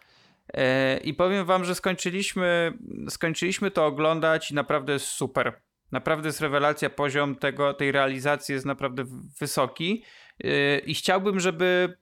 [0.55, 0.63] Yy,
[1.05, 2.73] I powiem wam, że skończyliśmy,
[3.09, 5.61] skończyliśmy to oglądać i naprawdę jest super.
[5.95, 9.05] Naprawdę jest rewelacja, poziom tego, tej realizacji jest naprawdę
[9.41, 10.05] wysoki.
[10.39, 11.97] Yy, I chciałbym, żeby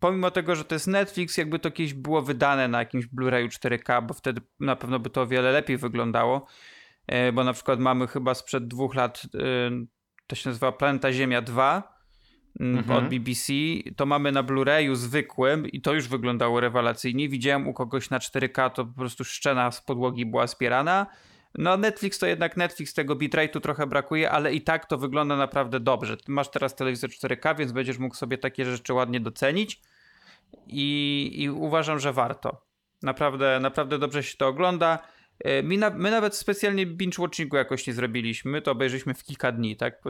[0.00, 4.06] pomimo tego, że to jest Netflix, jakby to kiedyś było wydane na jakimś Blu-rayu 4K,
[4.06, 6.46] bo wtedy na pewno by to o wiele lepiej wyglądało.
[7.06, 9.38] E, Bo na przykład mamy chyba sprzed dwóch lat, e,
[10.26, 11.94] to się nazywa Planeta Ziemia 2
[12.60, 12.98] mm, Mhm.
[13.04, 13.52] od BBC.
[13.96, 17.28] To mamy na Blu-rayu zwykłym i to już wyglądało rewelacyjnie.
[17.28, 21.06] Widziałem u kogoś na 4K, to po prostu szczena z podłogi była spierana.
[21.58, 25.80] No Netflix to jednak Netflix, tego bitrate'u trochę brakuje, ale i tak to wygląda naprawdę
[25.80, 26.16] dobrze.
[26.16, 29.80] Ty masz teraz telewizor 4K, więc będziesz mógł sobie takie rzeczy ładnie docenić
[30.66, 32.62] i, i uważam, że warto.
[33.02, 34.98] Naprawdę, naprawdę dobrze się to ogląda.
[35.44, 39.76] E, My, na, my nawet specjalnie binge-watchingu jakoś nie zrobiliśmy, to obejrzeliśmy w kilka dni,
[39.76, 40.02] tak?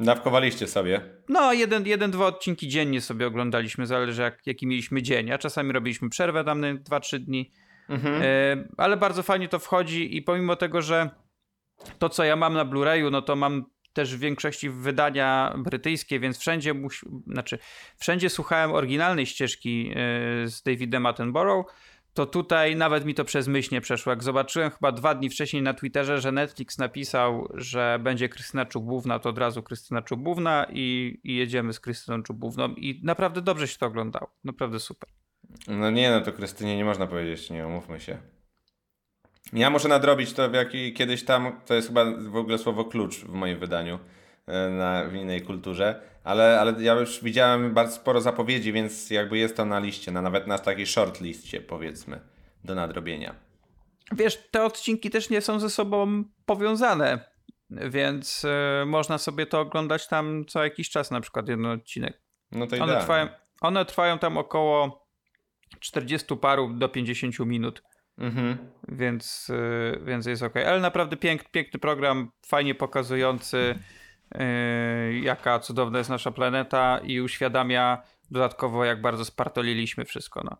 [0.00, 1.00] Dawkowaliście sobie.
[1.28, 5.72] No, jeden, jeden, dwa odcinki dziennie sobie oglądaliśmy, zależy jak, jaki mieliśmy dzień, a czasami
[5.72, 7.50] robiliśmy przerwę tam na 2-3 dni.
[7.90, 8.22] Mhm.
[8.22, 11.10] E, ale bardzo fajnie to wchodzi i pomimo tego, że
[11.98, 16.38] to co ja mam na Blu-rayu, no to mam też w większości wydania brytyjskie, więc
[16.38, 16.74] wszędzie
[17.26, 17.58] znaczy
[17.96, 19.94] wszędzie słuchałem oryginalnej ścieżki e,
[20.48, 21.74] z Davidem Attenborough,
[22.14, 24.12] to tutaj nawet mi to przez myśl nie przeszło.
[24.12, 29.18] Jak zobaczyłem chyba dwa dni wcześniej na Twitterze, że Netflix napisał, że będzie Krystyna Czubówna,
[29.18, 33.78] to od razu Krystyna Czubówna i, i jedziemy z Krystyną Czubówną i naprawdę dobrze się
[33.78, 34.30] to oglądało.
[34.44, 35.10] Naprawdę super.
[35.68, 38.18] No nie, no to Krystynie nie można powiedzieć, nie umówmy się.
[39.52, 43.16] Ja muszę nadrobić to w jaki, kiedyś tam, to jest chyba w ogóle słowo klucz
[43.16, 43.98] w moim wydaniu
[44.46, 49.38] e, na, w innej kulturze, ale, ale ja już widziałem bardzo sporo zapowiedzi, więc jakby
[49.38, 52.20] jest to na liście, na, nawet na takiej shortliście powiedzmy,
[52.64, 53.34] do nadrobienia.
[54.12, 57.30] Wiesz, te odcinki też nie są ze sobą powiązane,
[57.70, 62.22] więc e, można sobie to oglądać tam co jakiś czas, na przykład jeden odcinek.
[62.52, 63.00] No to One idealnie.
[63.00, 63.28] trwają,
[63.60, 65.06] one trwają tam około
[65.78, 67.82] 40 paru do 50 minut,
[68.18, 68.58] Mhm.
[68.88, 70.56] więc, e, więc jest ok.
[70.56, 73.78] Ale naprawdę pięk, piękny program, fajnie pokazujący,
[74.34, 80.42] e, jaka cudowna jest nasza planeta i uświadamia dodatkowo, jak bardzo spartoliliśmy wszystko.
[80.44, 80.56] No.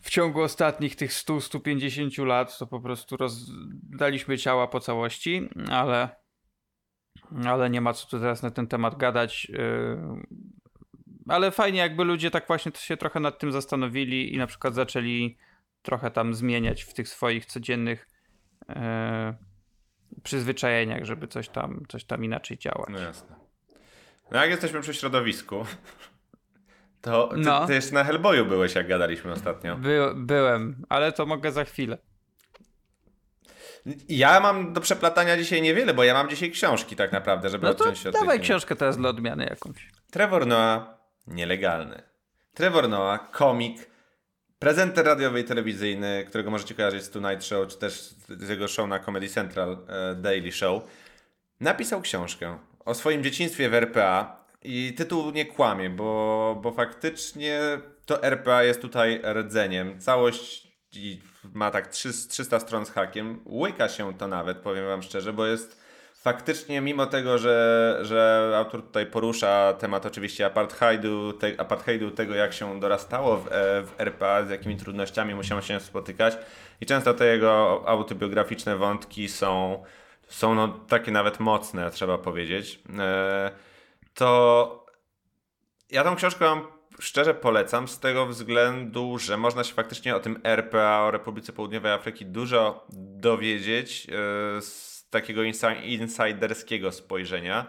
[0.00, 6.08] W ciągu ostatnich tych 100-150 lat to po prostu rozdaliśmy ciała po całości, ale,
[7.46, 9.44] ale nie ma co tu teraz na ten temat gadać.
[9.44, 10.22] Yy,
[11.28, 15.36] Ale fajnie, jakby ludzie tak właśnie się trochę nad tym zastanowili i na przykład zaczęli
[15.82, 18.08] trochę tam zmieniać w tych swoich codziennych
[18.68, 18.74] yy,
[20.22, 22.88] przyzwyczajeniach, żeby coś tam, coś tam inaczej działać.
[22.90, 23.36] No jasne.
[24.30, 25.66] No jak jesteśmy przy środowisku,
[27.00, 27.66] to ty, No.
[27.66, 29.76] ty jeszcze na Hellboyu byłeś, jak gadaliśmy ostatnio.
[29.76, 31.98] By, byłem, ale to mogę za chwilę.
[34.08, 37.74] Ja mam do przeplatania dzisiaj niewiele, bo ja mam dzisiaj książki tak naprawdę, żeby No
[37.74, 39.90] to odciąć się od dawaj książkę teraz dla odmiany jakąś.
[40.10, 40.86] Trevor Noah,
[41.26, 42.02] nielegalny.
[42.54, 43.90] Trevor Noah, komik,
[44.58, 48.88] prezenter radiowy i telewizyjny, którego możecie kojarzyć z Tonight Show, czy też z jego show
[48.88, 50.82] na Comedy Central, e, Daily Show,
[51.60, 57.60] napisał książkę o swoim dzieciństwie w RPA i tytuł nie kłamie, bo, bo faktycznie
[58.06, 60.00] to RPA jest tutaj rdzeniem.
[60.00, 60.68] Całość
[61.54, 63.40] ma tak 300 300 stron z hakiem.
[63.46, 65.83] Łyka się to nawet, powiem wam szczerze, bo jest
[66.24, 72.52] faktycznie, mimo tego, że, że autor tutaj porusza temat oczywiście apartheidu, te, apartheidu tego jak
[72.52, 76.36] się dorastało w, e, w RPA, z jakimi trudnościami musiał się spotykać
[76.80, 79.82] i często te jego autobiograficzne wątki są,
[80.28, 83.50] są no, takie nawet mocne, trzeba powiedzieć, e,
[84.14, 84.86] to
[85.90, 86.66] ja tą książkę wam
[87.00, 91.92] szczerze polecam z tego względu, że można się faktycznie o tym RPA, o Republice Południowej
[91.92, 92.86] Afryki dużo
[93.18, 94.12] dowiedzieć e,
[94.62, 95.42] z takiego
[95.84, 97.66] insiderskiego spojrzenia.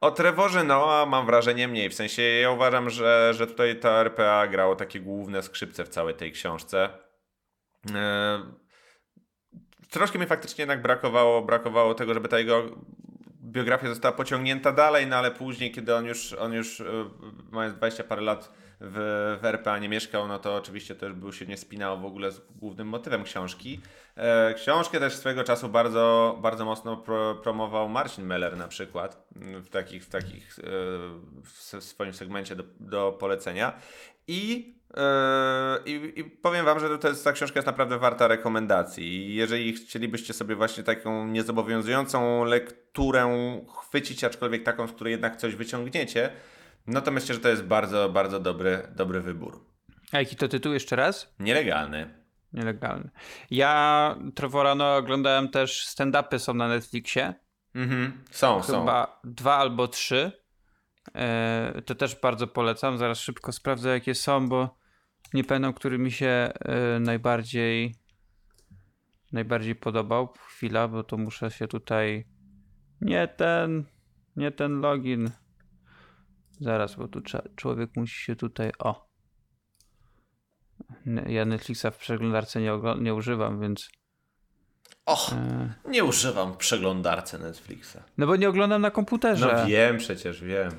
[0.00, 4.46] O Trevorze Noah mam wrażenie mniej, w sensie ja uważam, że, że tutaj ta RPA
[4.46, 6.88] grało takie główne skrzypce w całej tej książce.
[7.94, 8.40] E,
[9.90, 12.64] Troszkę mi faktycznie jednak brakowało, brakowało tego, żeby ta jego
[13.42, 16.84] biografia została pociągnięta dalej, no ale później, kiedy on już, on już e,
[17.50, 21.46] mając 20 parę lat w, w RPA nie mieszkał, no to oczywiście też był się
[21.46, 23.80] nie spinał w ogóle z głównym motywem książki.
[24.16, 29.68] E, książkę też swego czasu bardzo, bardzo mocno pro, promował Marcin Meller na przykład w
[29.68, 30.62] takich, w takich e,
[31.44, 33.72] w swoim segmencie do, do polecenia.
[34.28, 39.34] I, e, i, I powiem Wam, że to jest, ta książka jest naprawdę warta rekomendacji.
[39.34, 46.30] Jeżeli chcielibyście sobie właśnie taką niezobowiązującą lekturę chwycić, aczkolwiek taką, z której jednak coś wyciągniecie,
[46.88, 49.64] no to myślę, że to jest bardzo, bardzo dobry, dobry wybór.
[50.12, 51.34] A jaki to tytuł jeszcze raz?
[51.38, 52.14] Nielegalny.
[52.52, 53.10] Nielegalny.
[53.50, 57.34] Ja Trevora no, oglądałem też stand-upy są na Netflixie.
[57.74, 58.24] Mhm.
[58.30, 58.80] Są, są.
[58.80, 60.32] Chyba dwa albo trzy.
[61.14, 62.98] E, to też bardzo polecam.
[62.98, 64.78] Zaraz szybko sprawdzę, jakie są, bo
[65.34, 66.52] nie pamiętam, który mi się e,
[67.00, 67.94] najbardziej
[69.32, 70.28] najbardziej podobał.
[70.46, 72.26] Chwila, bo to muszę się tutaj.
[73.00, 73.84] Nie ten,
[74.36, 75.30] nie ten login.
[76.60, 77.20] Zaraz, bo tu
[77.56, 78.72] człowiek musi się tutaj.
[78.78, 79.08] O.
[81.26, 83.90] Ja Netflixa w przeglądarce nie, nie używam, więc.
[85.06, 85.74] Och, e...
[85.88, 87.96] nie używam w przeglądarce Netflixa.
[88.18, 89.54] No bo nie oglądam na komputerze.
[89.56, 90.72] No wiem, przecież wiem.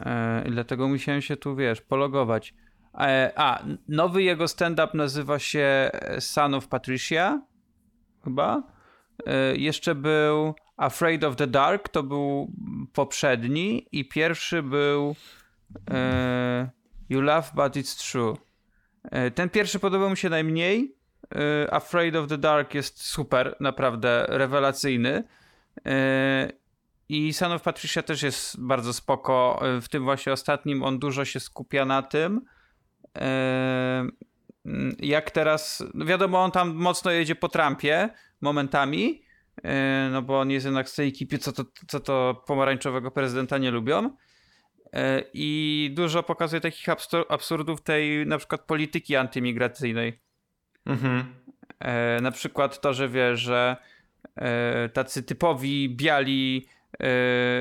[0.00, 2.54] E, I dlatego musiałem się tu, wiesz, pologować.
[2.94, 5.90] E, a, nowy jego stand-up nazywa się
[6.20, 7.42] Son of Patricia,
[8.24, 8.62] chyba.
[9.26, 12.52] E, jeszcze był Afraid of the Dark, to był
[12.92, 15.16] poprzedni i pierwszy był
[17.08, 18.36] You Love But It's True.
[19.34, 20.96] Ten pierwszy podobał mi się najmniej.
[21.70, 25.24] Afraid of the Dark jest super, naprawdę rewelacyjny.
[27.08, 29.62] I Son of Patricia też jest bardzo spoko.
[29.80, 32.40] W tym właśnie ostatnim on dużo się skupia na tym.
[33.18, 34.06] E,
[34.98, 38.08] jak teraz, no wiadomo, on tam mocno jedzie po Trumpie
[38.40, 39.27] momentami, e,
[40.10, 43.70] no bo on jest jednak z tej ekipy, co to, co to pomarańczowego prezydenta nie
[43.70, 44.10] lubią.
[44.92, 46.86] E, I dużo pokazuje takich
[47.28, 50.20] absurdów tej na przykład polityki antymigracyjnej.
[50.86, 51.24] Mhm.
[52.22, 53.76] Na przykład to, że wie, że
[54.92, 56.66] tacy typowi biali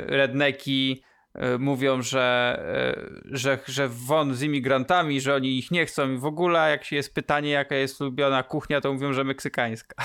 [0.08, 1.04] redneki
[1.60, 2.60] mówią, że,
[3.26, 6.96] że, że won z imigrantami, że oni ich nie chcą i w ogóle jak się
[6.96, 10.04] jest pytanie, jaka jest ulubiona kuchnia, to mówią, że meksykańska.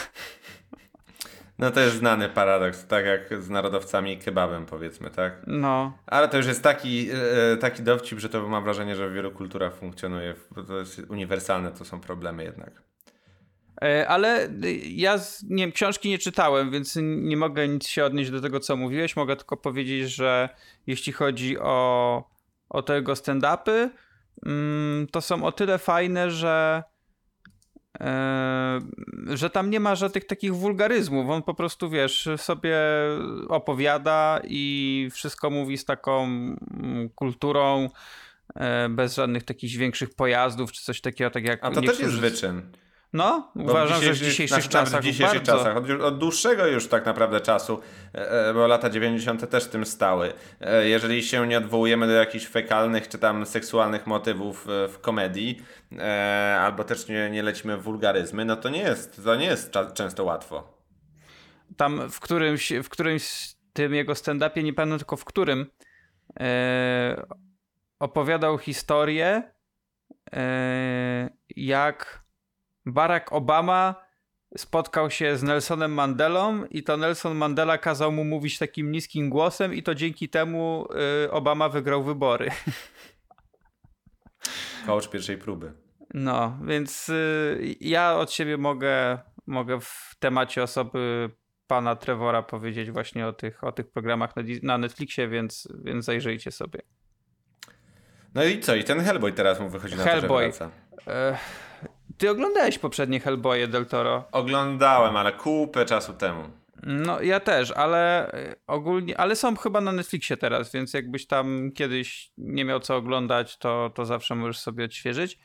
[1.59, 5.43] No to jest znany paradoks, tak jak z narodowcami kebabem powiedzmy, tak?
[5.47, 5.99] No.
[6.07, 7.09] Ale to już jest taki,
[7.61, 11.73] taki dowcip, że to mam wrażenie, że w wielu kulturach funkcjonuje, bo to jest uniwersalne,
[11.73, 12.83] to są problemy jednak.
[13.83, 14.49] E, ale
[14.83, 18.77] ja nie wiem, książki nie czytałem, więc nie mogę nic się odnieść do tego, co
[18.77, 19.17] mówiłeś.
[19.17, 20.49] Mogę tylko powiedzieć, że
[20.87, 22.25] jeśli chodzi o,
[22.69, 23.89] o tego stand-upy,
[24.47, 26.92] mm, to są o tyle fajne, że e,
[29.35, 31.31] że tam nie ma żadnych takich wulgaryzmów.
[31.31, 32.77] On po prostu, wiesz, sobie
[33.49, 37.89] opowiada i wszystko mówi z taką mm, kulturą,
[38.55, 42.19] e, bez żadnych takich większych pojazdów czy coś takiego, tak jak A to też jest
[42.19, 42.63] wyczyn.
[43.13, 45.53] No, uważam, że w dzisiejszych czasach w dzisiejszych bardzo...
[45.53, 47.81] czasach, od, od, dłuższego już tak naprawdę czasu,
[48.15, 49.51] e, e, bo lata 90.
[49.51, 50.33] też tym stały.
[50.61, 55.63] E, jeżeli się nie odwołujemy do jakichś fekalnych czy tam seksualnych motywów w komedii,
[56.61, 60.25] albo też nie, nie lecimy w wulgaryzmy, no to nie jest, to nie jest często
[60.25, 60.79] łatwo.
[61.77, 65.67] Tam w którymś, w którymś tym jego stand-upie, nie pamiętam tylko w którym,
[67.99, 69.53] opowiadał historię,
[71.57, 72.22] jak
[72.87, 73.95] Barack Obama
[74.57, 79.75] spotkał się z Nelsonem Mandelą i to Nelson Mandela kazał mu mówić takim niskim głosem
[79.75, 80.89] i to dzięki temu
[81.25, 82.51] y, Obama wygrał wybory.
[84.87, 85.73] Coach pierwszej próby.
[86.15, 91.31] No, więc y, ja od siebie mogę, mogę w temacie osoby
[91.67, 96.51] pana Trevora powiedzieć właśnie o tych, o tych programach na, na Netflixie, więc, więc zajrzyjcie
[96.51, 96.81] sobie.
[98.35, 98.75] No i co?
[98.75, 100.53] I ten Hellboy teraz mu wychodzi na Hellboy.
[100.53, 100.71] to, że
[101.07, 101.39] wraca.
[102.19, 104.25] Ty oglądałeś poprzednie Hellboye del Toro?
[104.33, 106.43] Oglądałem, ale kupę czasu temu.
[106.83, 111.71] No ja też, ale e, ogólnie, ale są chyba na Netflixie teraz, więc jakbyś tam
[111.75, 115.39] kiedyś nie miał co oglądać, to, to zawsze możesz sobie odświeżyć.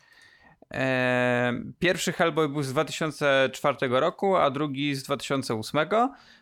[0.72, 5.88] Eee, pierwszy Hellboy był z 2004 roku, a drugi z 2008.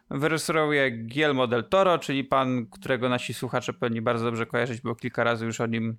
[0.10, 4.96] Wyreżyserował je Guillermo del Toro, czyli pan, którego nasi słuchacze pewnie bardzo dobrze kojarzyć, bo
[4.96, 5.98] kilka razy już o nim,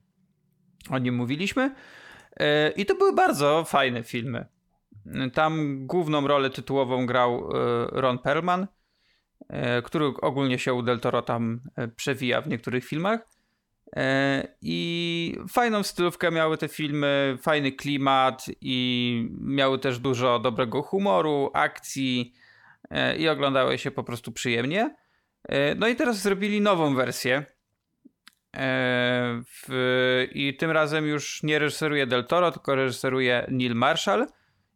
[0.90, 1.74] o nim mówiliśmy.
[2.40, 4.46] E, I to były bardzo fajne filmy.
[5.34, 8.66] Tam główną rolę tytułową grał e, Ron Perlman,
[9.48, 11.60] e, który ogólnie się u Del Toro tam
[11.96, 13.20] przewija w niektórych filmach.
[14.62, 22.32] I fajną stylówkę miały te filmy, fajny klimat i miały też dużo dobrego humoru, akcji
[23.18, 24.96] i oglądały się po prostu przyjemnie.
[25.76, 27.46] No i teraz zrobili nową wersję
[28.58, 34.26] w, I tym razem już nie reżyseruje Del Toro, tylko reżyseruje Neil Marshall,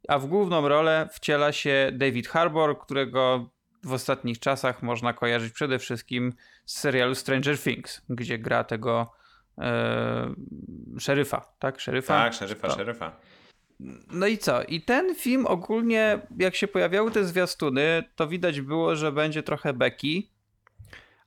[0.08, 3.50] a w główną rolę wciela się David Harbour, którego
[3.84, 6.32] w ostatnich czasach można kojarzyć przede wszystkim
[6.64, 9.12] z serialu Stranger Things, gdzie gra tego
[9.58, 10.34] e,
[10.98, 11.80] szeryfa, tak?
[11.80, 12.14] Szeryfa?
[12.14, 12.74] Tak, szeryfa, To.
[12.74, 13.16] szeryfa.
[14.10, 14.62] No i co?
[14.62, 19.72] I ten film ogólnie, jak się pojawiały te zwiastuny, to widać było, że będzie trochę
[19.72, 20.29] beki.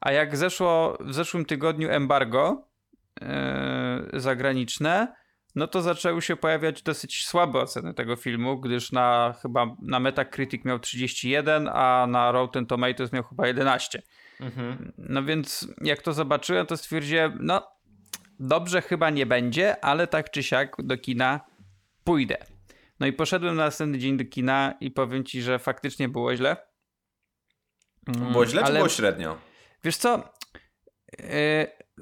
[0.04, 2.68] A jak zeszło w zeszłym tygodniu embargo
[3.22, 5.16] yy, zagraniczne,
[5.56, 10.66] no to zaczęły się pojawiać dosyć słabe oceny tego filmu, gdyż na chyba na Metacritic
[10.66, 14.02] miał 31, a na Rotten Tomatoes miał chyba 11.
[14.40, 14.94] Mhm.
[14.98, 17.68] No więc jak to zobaczyłem, to stwierdziłem, no
[18.40, 21.40] dobrze chyba nie będzie, ale tak czy siak do kina
[22.04, 22.38] pójdę.
[23.00, 26.58] No i poszedłem na następny dzień do kina i powiem ci, że faktycznie było źle.
[28.08, 29.53] Było źle czy ale było średnio?
[29.84, 30.34] Wiesz co?
[31.20, 31.28] Yy,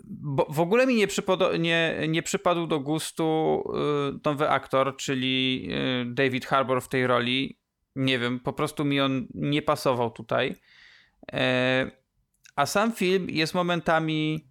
[0.06, 3.63] bo w ogóle mi nie, przypodo- nie, nie przypadł do gustu
[4.13, 7.60] yy, nowy aktor, czyli yy, David Harbour w tej roli.
[7.96, 10.56] Nie wiem, po prostu mi on nie pasował tutaj.
[11.34, 11.39] Yy,
[12.56, 14.48] a sam film jest momentami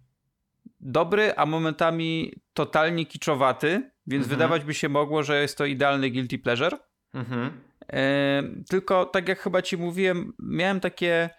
[0.79, 4.29] dobry, a momentami totalnie kiczowaty, więc Mhm.
[4.29, 6.77] wydawać by się mogło, że jest to idealny guilty pleasure.
[7.13, 7.61] Mhm.
[7.93, 11.29] E, tylko tak jak chyba ci mówiłem, miałem takie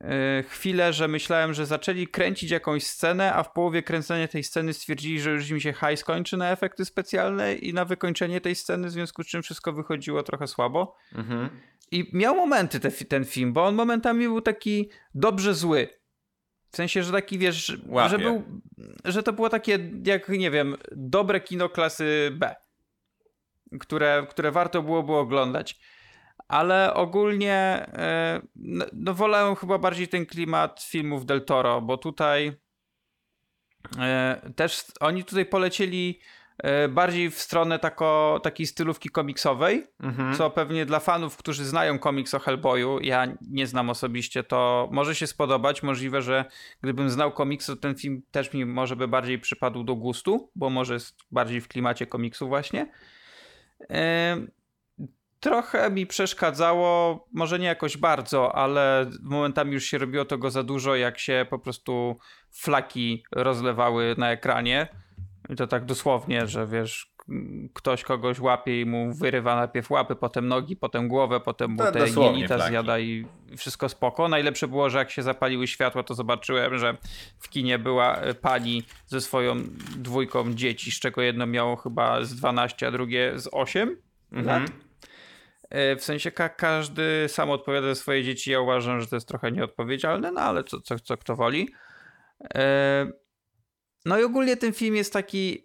[0.00, 4.72] e, chwile, że myślałem, że zaczęli kręcić jakąś scenę, a w połowie kręcenia tej sceny
[4.72, 8.88] stwierdzili, że już im się high skończy na efekty specjalne i na wykończenie tej sceny,
[8.88, 10.96] w związku z czym wszystko wychodziło trochę słabo.
[11.14, 11.48] Mhm.
[11.90, 15.88] I miał momenty te, ten film, bo on momentami był taki dobrze zły.
[16.70, 18.10] W sensie, że taki wiesz, Łapie.
[18.10, 18.42] że był,
[19.04, 22.54] że to było takie jak, nie wiem, dobre kino klasy B,
[23.80, 25.80] które, które warto byłoby oglądać.
[26.48, 27.54] Ale ogólnie
[27.92, 32.52] e, no, no wolałem chyba bardziej ten klimat filmów Del Toro, bo tutaj
[33.98, 36.20] e, też oni tutaj polecieli
[36.58, 40.34] e, bardziej w stronę tako, takiej stylówki komiksowej, Mhm.
[40.36, 45.14] co pewnie dla fanów, którzy znają komiks o Hellboyu, ja nie znam osobiście, to może
[45.14, 45.82] się spodobać.
[45.82, 46.44] Możliwe, że
[46.82, 50.70] gdybym znał komiks, to ten film też mi może by bardziej przypadł do gustu, bo
[50.70, 52.92] może jest bardziej w klimacie komiksu właśnie.
[55.46, 60.96] Trochę mi przeszkadzało, może nie jakoś bardzo, ale momentami już się robiło tego za dużo,
[60.96, 62.16] jak się po prostu
[62.50, 64.88] flaki rozlewały na ekranie.
[65.48, 67.12] I to tak dosłownie, że wiesz,
[67.74, 72.08] ktoś kogoś łapie i mu wyrywa najpierw łapy, potem nogi, potem głowę, potem mu te
[72.08, 74.28] jelita zjada i wszystko spoko.
[74.28, 76.96] Najlepsze było, że jak się zapaliły światła, to zobaczyłem, że
[77.38, 79.56] w kinie była e, pani ze swoją
[79.96, 83.96] dwójką dzieci, z czego jedno miało chyba z 12, a drugie z 8
[84.32, 84.62] Mhm.
[84.62, 84.85] lat.
[85.70, 88.50] E, W sensie ka- każdy sam odpowiada za swoje dzieci.
[88.50, 91.68] Ja uważam, że to jest trochę nieodpowiedzialne, no ale co, co, co kto woli.
[92.54, 93.06] E,
[94.04, 95.62] No i ogólnie ten film jest taki.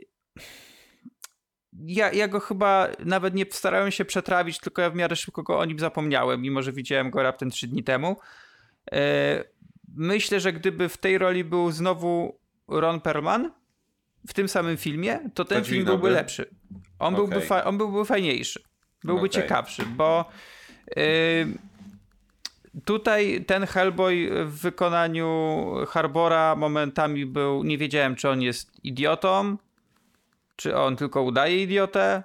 [1.74, 5.60] Ja, ja go chyba nawet nie starałem się przetrawić, tylko ja w miarę szybko go
[5.60, 8.16] o nim zapomniałem, mimo że widziałem go raptem 3 dni temu.
[8.92, 9.44] E,
[9.96, 13.52] Myślę, że gdyby w tej roli był znowu Ron Perlman
[14.28, 16.50] w tym samym filmie, to ten film byłby lepszy.
[17.00, 17.48] On, byłby, Okej.
[17.48, 18.64] fa- on byłby fajniejszy.
[19.04, 19.30] Byłby Okej.
[19.30, 20.26] ciekawszy, bo
[20.98, 21.58] y,
[22.86, 29.58] tutaj ten Hellboy w wykonaniu Harbora momentami był, nie wiedziałem czy on jest idiotą,
[30.56, 32.24] czy on tylko udaje idiotę.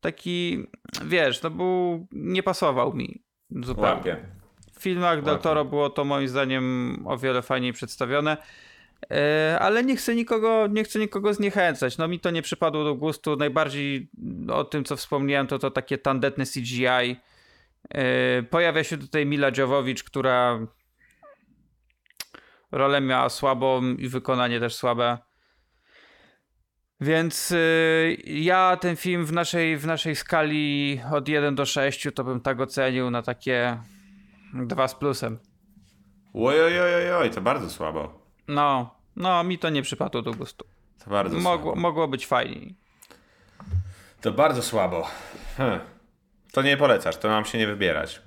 [0.00, 0.66] Taki,
[1.04, 3.90] wiesz, no był, nie pasował mi zupełnie.
[3.90, 4.16] Łapie.
[4.72, 5.42] W filmach Ładnie.
[5.42, 8.36] Toro było to moim zdaniem o wiele fajniej przedstawione.
[9.10, 11.98] E, Ale nie chcę nikogo, nie chcę nikogo zniechęcać.
[11.98, 13.36] No mi to nie przypadło do gustu.
[13.36, 14.10] Najbardziej
[14.52, 16.86] o tym, co wspomniałem, to to takie tandetne CGI.
[17.90, 20.58] E, Pojawia się tutaj Mila Jovovich, która
[22.72, 25.18] rolę miała słabą i wykonanie też słabe.
[27.00, 32.24] Więc y, ja ten film w naszej, w naszej skali od 1 do 6 to
[32.24, 33.78] bym tak ocenił na takie
[34.54, 35.38] 2 z plusem.
[36.34, 38.25] Oj, oj, oj, oj, oj, to bardzo słabo.
[38.48, 40.64] No, no mi to nie przypadło do gustu.
[41.04, 41.80] To bardzo Mogło, słabo.
[41.80, 42.74] mogło być fajniej.
[44.20, 45.06] To bardzo słabo.
[45.56, 45.80] Hm.
[46.52, 48.22] To nie polecasz, to mam się nie wybierać.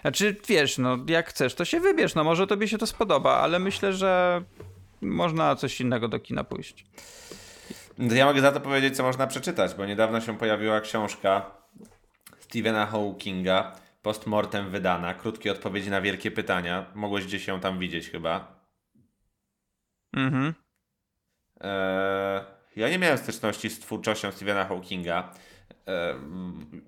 [0.00, 3.58] Znaczy, wiesz, no jak chcesz, to się wybierz, no może tobie się to spodoba, ale
[3.58, 4.42] myślę, że
[5.00, 6.86] można coś innego do kina pójść.
[8.08, 11.50] To Ja mogę za to powiedzieć, co można przeczytać, bo niedawno się pojawiła książka
[12.38, 13.72] Stephena Hawkinga,
[14.02, 16.86] postmortem wydana, krótkie odpowiedzi na wielkie pytania.
[16.94, 18.61] Mogłeś gdzieś ją tam widzieć chyba.
[20.12, 20.54] Mhm.
[21.60, 22.44] Eee,
[22.76, 25.32] ja nie miałem styczności z twórczością Stephena Hawkinga.
[25.86, 26.14] Eee,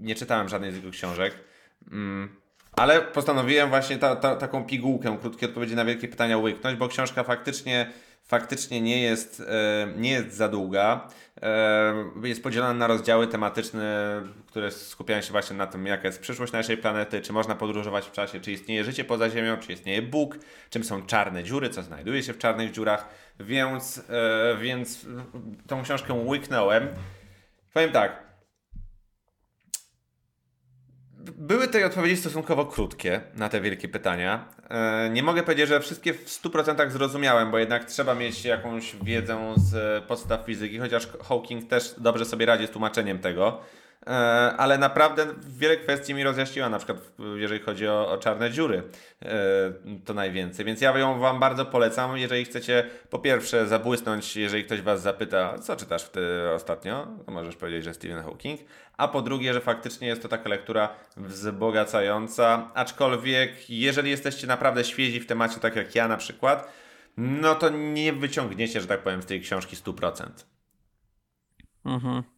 [0.00, 1.44] nie czytałem żadnej z jego książek.
[1.92, 2.36] Mm,
[2.72, 7.24] ale postanowiłem właśnie ta, ta, taką pigułkę, krótkie odpowiedzi na wielkie pytania łyknąć, bo książka
[7.24, 7.92] faktycznie
[8.24, 11.08] faktycznie nie jest, e, nie jest za długa.
[11.42, 16.52] E, jest podzielona na rozdziały tematyczne, które skupiają się właśnie na tym, jaka jest przyszłość
[16.52, 20.38] naszej planety, czy można podróżować w czasie, czy istnieje życie poza Ziemią, czy istnieje Bóg,
[20.70, 23.08] czym są czarne dziury, co znajduje się w czarnych dziurach.
[23.40, 25.06] Więc, e, więc
[25.66, 26.88] tą książkę łyknąłem.
[27.72, 28.23] Powiem tak,
[31.36, 34.48] były te odpowiedzi stosunkowo krótkie na te wielkie pytania.
[34.70, 39.54] E, nie mogę powiedzieć, że wszystkie w 100% zrozumiałem, bo jednak trzeba mieć jakąś wiedzę
[39.56, 43.60] z podstaw fizyki, chociaż Hawking też dobrze sobie radzi z tłumaczeniem tego.
[44.06, 44.10] E,
[44.56, 46.98] ale naprawdę wiele kwestii mi rozjaśniła, na przykład
[47.36, 48.82] jeżeli chodzi o, o czarne dziury,
[49.22, 49.36] e,
[50.04, 50.64] to najwięcej.
[50.64, 55.58] Więc ja ją Wam bardzo polecam, jeżeli chcecie po pierwsze zabłysnąć, jeżeli ktoś Was zapyta,
[55.58, 56.10] co czytasz
[56.54, 58.60] ostatnio, to możesz powiedzieć, że Stephen Hawking,
[58.96, 65.20] a po drugie, że faktycznie jest to taka lektura wzbogacająca, aczkolwiek jeżeli jesteście naprawdę świezi
[65.20, 66.72] w temacie, tak jak ja na przykład,
[67.16, 70.26] no to nie wyciągniecie, że tak powiem, z tej książki 100%.
[71.84, 72.33] Mhm.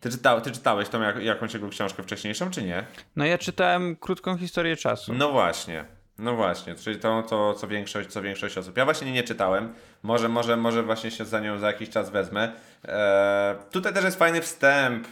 [0.00, 2.84] Ty, czyta, ty czytałeś tą jak, jakąś jego książkę wcześniejszą, czy nie?
[3.16, 5.14] No ja czytałem krótką historię czasu.
[5.14, 5.84] No właśnie.
[6.18, 8.76] No właśnie, czyli to, to co, większość, co większość osób.
[8.76, 9.74] Ja właśnie nie czytałem.
[10.02, 12.52] Może, może, może właśnie się za nią za jakiś czas wezmę.
[12.84, 15.06] Eee, tutaj też jest fajny wstęp,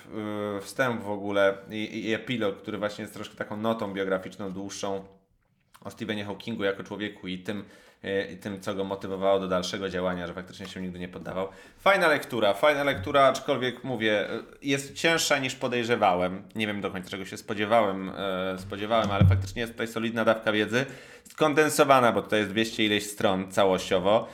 [0.55, 5.05] yy, wstęp w ogóle i, i epilog, który właśnie jest troszkę taką notą biograficzną, dłuższą
[5.84, 7.64] o Stephenie Hawkingu jako człowieku i tym,
[8.33, 11.49] i tym, co go motywowało do dalszego działania, że faktycznie się nigdy nie poddawał.
[11.79, 16.43] Fajna lektura, fajna lektura, aczkolwiek mówię, e, jest cięższa niż podejrzewałem.
[16.55, 20.53] Nie wiem do końca czego się spodziewałem, e, spodziewałem, ale faktycznie jest tutaj solidna dawka
[20.53, 20.87] wiedzy,
[21.31, 24.29] skondensowana, bo tutaj jest 200 ileś stron całościowo,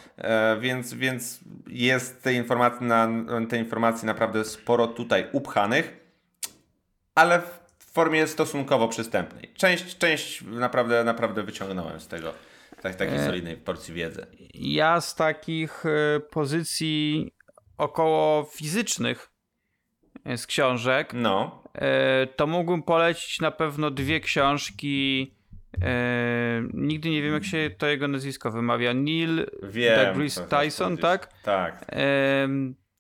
[0.61, 3.09] więc, więc jest tej informacji, na,
[3.49, 5.97] tej informacji naprawdę sporo tutaj upchanych,
[7.15, 7.41] ale
[7.79, 9.51] w formie stosunkowo przystępnej.
[9.55, 12.33] Część, część naprawdę, naprawdę wyciągnąłem z tego.
[12.83, 14.27] Tak, takiej e, solidnej porcji wiedzy.
[14.55, 17.31] Ja z takich e, pozycji
[17.79, 19.31] około fizycznych
[20.25, 21.63] e, z książek, no.
[22.37, 25.35] to mógłbym polecić na pewno dwie książki.
[26.75, 28.95] nigdy nie wiem, jak się to jego nazwisko wymawia.
[28.95, 31.43] Neil deGrasse Tyson, tak?
[31.43, 31.87] Tak.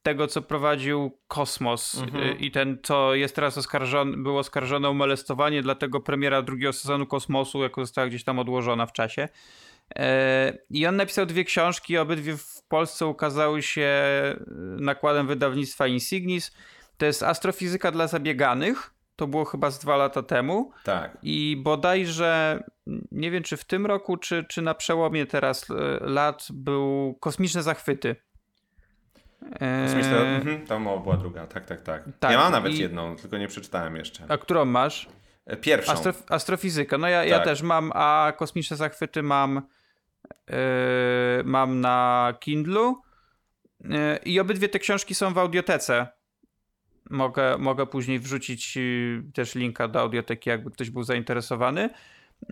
[0.03, 2.39] tego, co prowadził Kosmos mhm.
[2.39, 7.63] i ten, co jest teraz oskarżony, był oskarżony o molestowanie, dlatego premiera drugiego sezonu Kosmosu
[7.63, 9.29] jako została gdzieś tam odłożona w czasie.
[9.99, 14.37] E, I on napisał dwie książki, obydwie w Polsce ukazały się e,
[14.81, 16.53] nakładem wydawnictwa Insignis.
[16.97, 18.95] To jest Astrofizyka dla zabieganych.
[19.17, 20.71] To było chyba z dwa lata temu.
[20.85, 21.19] Tak.
[21.23, 22.63] I bodajże,
[23.13, 27.63] nie wiem czy w tym roku, czy, czy na przełomie teraz e, lat, był Kosmiczne
[27.63, 28.17] Zachwyty.
[29.85, 30.37] Kosmiczne, e...
[30.37, 32.05] mhm, to była druga, tak, tak, tak.
[32.21, 32.79] tak ja mam nawet i...
[32.79, 34.25] jedną, tylko nie przeczytałem jeszcze.
[34.29, 35.09] A którą masz?
[35.61, 35.93] Pierwszą.
[35.93, 36.99] Astrof astrofizyka.
[36.99, 37.29] No ja, tak.
[37.29, 39.63] ja też mam, a kosmiczne zachwyty mam
[41.45, 43.03] mam na Kindlu
[43.81, 43.91] yy,
[44.25, 46.07] i obydwie te książki są w audiotece.
[47.11, 51.91] Mogę, mogę później wrzucić yy, też linka do audioteki, jakby ktoś był zainteresowany.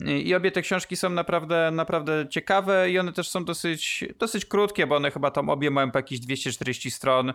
[0.00, 4.44] Yy, I obie te książki są naprawdę, naprawdę ciekawe i one też są dosyć, dosyć
[4.44, 7.32] krótkie, bo one chyba tam obie mają jakieś 240 stron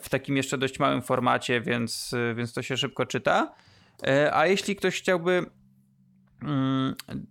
[0.00, 3.54] w takim jeszcze dość małym formacie, więc, yy, więc to się szybko czyta.
[4.06, 5.46] E, a jeśli ktoś chciałby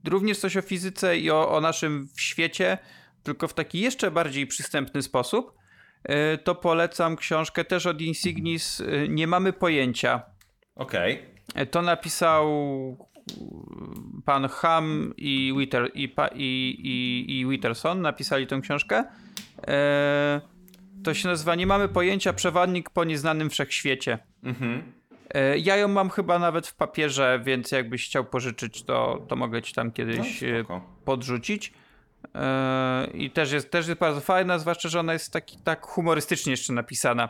[0.08, 2.78] również coś o fizyce i o, o naszym świecie,
[3.24, 5.54] tylko w taki jeszcze bardziej przystępny sposób,
[6.04, 10.22] e, to polecam książkę też od Insignis e, Nie mamy pojęcia.
[10.76, 11.20] Okej.
[11.52, 11.66] Okay.
[11.66, 12.48] To napisał
[14.26, 19.04] pan Ham i, Witter, i, i, i, i Witterson, napisali tę książkę.
[21.04, 24.20] To się nazywa Nie mamy pojęcia, przewodnik po nieznanym wszechświecie.
[24.44, 24.99] Mhm.
[25.34, 29.62] E, ja ją mam chyba nawet w papierze, więc jakbyś chciał pożyczyć, to, to mogę
[29.62, 31.74] ci tam kiedyś no, e, podrzucić.
[32.36, 36.52] E, I też jest, też jest bardzo fajna, zwłaszcza, że ona jest taki, tak humorystycznie
[36.52, 37.30] jeszcze napisana.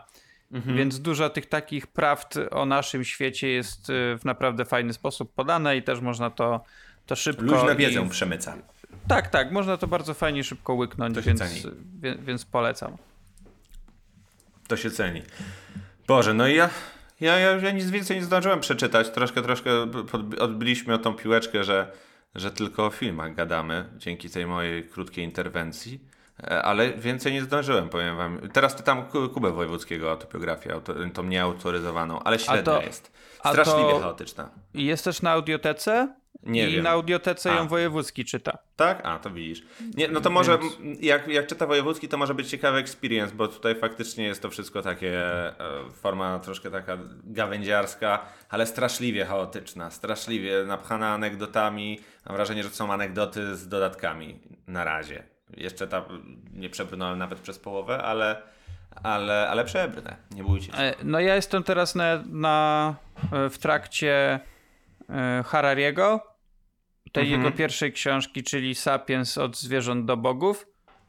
[0.51, 0.77] Mhm.
[0.77, 5.83] Więc dużo tych takich prawd o naszym świecie jest w naprawdę fajny sposób podane i
[5.83, 6.63] też można to,
[7.05, 7.43] to szybko.
[7.43, 8.09] Luźna wiedzę i...
[8.09, 8.57] przemyca.
[9.07, 11.41] Tak, tak, można to bardzo fajnie szybko łyknąć, więc,
[11.99, 12.97] więc, więc polecam.
[14.67, 15.21] To się ceni.
[16.07, 16.69] Boże, no i ja
[17.19, 19.09] ja, ja, ja nic więcej nie zdążyłem przeczytać.
[19.09, 19.71] Troszkę, troszkę
[20.39, 21.91] odbiliśmy o tą piłeczkę, że,
[22.35, 25.99] że tylko o filmach gadamy dzięki tej mojej krótkiej interwencji.
[26.43, 28.39] E, ale więcej nie zdążyłem, powiem wam.
[28.53, 30.81] Teraz czytam Kubę Wojewódzkiego autobiografię,
[31.13, 33.11] tą nieautoryzowaną, ale średnia to, jest.
[33.39, 34.49] Straszliwie chaotyczna.
[34.73, 36.15] Jest też na audiotece?
[36.43, 36.83] Nie I wiem.
[36.83, 38.57] na audiotece ją wojewódzki czyta.
[38.75, 39.01] Tak?
[39.03, 39.63] A, to widzisz.
[39.95, 41.01] Nie, no to może, Więc...
[41.01, 44.81] jak, jak czyta wojewódzki, to może być ciekawy experience, bo tutaj faktycznie jest to wszystko
[44.81, 45.53] takie, e,
[46.01, 51.99] forma troszkę taka gawędziarska, ale straszliwie chaotyczna, straszliwie napchana anegdotami.
[52.25, 55.23] Mam wrażenie, że to są anegdoty z dodatkami na razie.
[55.57, 56.03] Jeszcze tam
[56.53, 58.41] nie przebrnąłem nawet przez połowę, ale,
[59.03, 60.15] ale, ale przebrnę.
[60.31, 60.77] Nie bójcie się.
[60.77, 62.95] E, No ja jestem teraz na, na,
[63.31, 64.39] e, w trakcie
[65.45, 66.19] Harariego,
[67.11, 67.41] tej Mhm.
[67.43, 70.67] jego pierwszej książki, czyli Sapiens od zwierząt do bogów.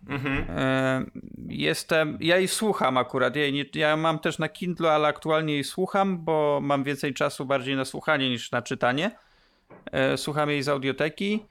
[0.08, 0.44] Mhm.
[0.58, 1.04] E,
[1.48, 5.54] Jestem, ja jej słucham akurat, ja, jej nie, ja mam też na Kindle, ale aktualnie
[5.54, 9.10] jej słucham, bo mam więcej czasu bardziej na słuchanie niż na czytanie.
[9.92, 11.44] E, Słucham jej z audioteki.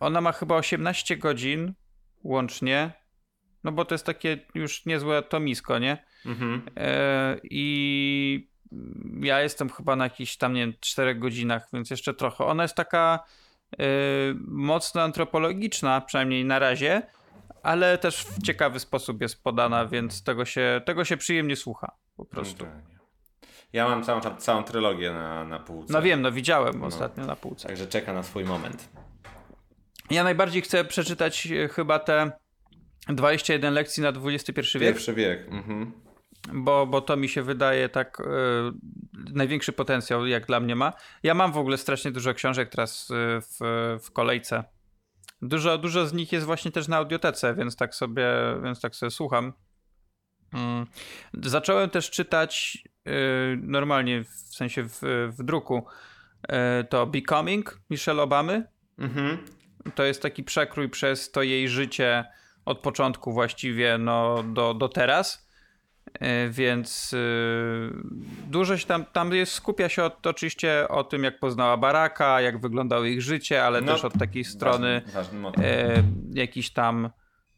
[0.00, 1.72] Ona ma chyba 18 godzin
[2.24, 2.92] łącznie,
[3.64, 6.04] no bo to jest takie już niezłe tomisko, nie?
[6.26, 6.62] Mhm.
[6.76, 8.48] E, I
[9.20, 12.44] ja jestem chyba na jakichś tam, nie wiem, 4 godzinach, więc jeszcze trochę.
[12.44, 13.24] Ona jest taka
[13.72, 13.84] e,
[14.46, 17.02] mocno antropologiczna, przynajmniej na razie,
[17.62, 22.24] ale też w ciekawy sposób jest podana, więc tego się, tego się przyjemnie słucha po
[22.24, 22.66] prostu.
[23.72, 25.92] Ja mam całą, całą trylogię na, na półce.
[25.92, 27.68] No wiem, no widziałem ostatnio na półce.
[27.68, 28.88] Także czeka na swój moment.
[30.10, 32.32] Ja najbardziej chcę przeczytać e, chyba te
[33.08, 34.94] 21 lekcji na XXI wiek.
[34.94, 35.48] Pierwszy wiek.
[35.48, 35.92] Mhm.
[36.52, 38.24] Bo, bo to mi się wydaje tak e,
[39.34, 40.92] największy potencjał, jak dla mnie ma.
[41.22, 43.58] Ja mam w ogóle strasznie dużo książek teraz e, w,
[44.04, 44.64] w kolejce.
[45.42, 48.26] Dużo, dużo z nich jest właśnie też na audiotece, więc tak sobie,
[48.62, 49.52] więc tak sobie słucham.
[50.52, 50.86] Mm.
[51.42, 53.10] Zacząłem też czytać e,
[53.56, 55.00] normalnie, w sensie w,
[55.38, 55.86] w druku,
[56.88, 58.66] to Becoming Michelle Obamy.
[58.98, 59.38] Mhm.
[59.94, 62.24] To jest taki przekrój przez to jej życie
[62.64, 65.47] od początku właściwie no, do, do teraz.
[66.14, 67.90] E, Więc y,
[68.46, 72.60] dużo się tam, tam jest, skupia się od, oczywiście o tym, jak poznała Baraka, jak
[72.60, 76.02] wyglądało ich życie, ale No, też od takiej strony Ważny, ważny e,
[76.34, 77.10] jakichś tam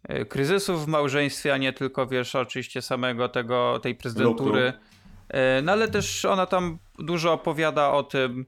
[0.03, 4.73] e, kryzysów w małżeństwie, a nie tylko, wiesz, oczywiście samego tego, tej prezydentury.
[5.29, 8.47] E, No ale też ona tam dużo opowiada o tym,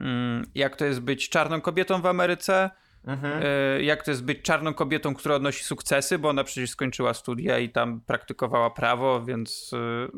[0.00, 2.70] mm, jak to jest być czarną kobietą w Ameryce,
[3.06, 3.42] Mhm.
[3.42, 7.58] e, jak to jest być czarną kobietą, która odnosi sukcesy, bo ona przecież skończyła studia
[7.58, 10.08] i tam praktykowała prawo, więc e,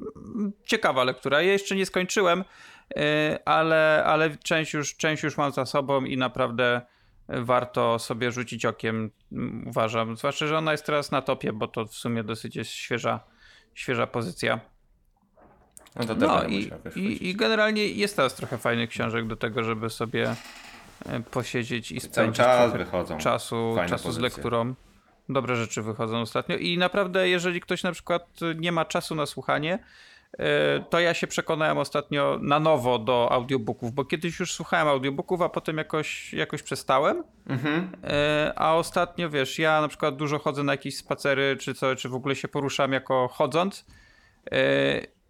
[0.65, 1.43] ciekawa lektura.
[1.43, 2.45] Ja jeszcze nie skończyłem,
[2.97, 6.81] e, ale, ale część, już, część już mam za sobą i naprawdę
[7.29, 9.11] warto sobie rzucić okiem,
[9.67, 10.17] uważam.
[10.17, 13.21] Zwłaszcza, że ona jest teraz na topie, bo to w sumie dosyć jest świeża,
[13.75, 14.61] świeża pozycja.
[15.97, 20.35] No No i, i, i generalnie jest teraz trochę fajnych książek do tego, żeby sobie
[21.31, 23.19] posiedzieć i spędzić czas wychodzą.
[23.19, 24.75] czasu, fajne czasu z lekturą.
[25.29, 29.79] Dobre rzeczy wychodzą ostatnio i naprawdę, jeżeli ktoś na przykład nie ma czasu na słuchanie,
[30.39, 35.43] e, to ja się przekonałem ostatnio na nowo do audiobooków, bo kiedyś już słuchałem audiobooków,
[35.43, 37.25] a potem jakoś, jakoś przestałem.
[37.47, 37.93] Mhm.
[38.05, 42.09] E, A ostatnio, wiesz, ja na przykład dużo chodzę na jakieś spacery, czy co, czy
[42.09, 43.85] w ogóle się poruszam jako chodząc.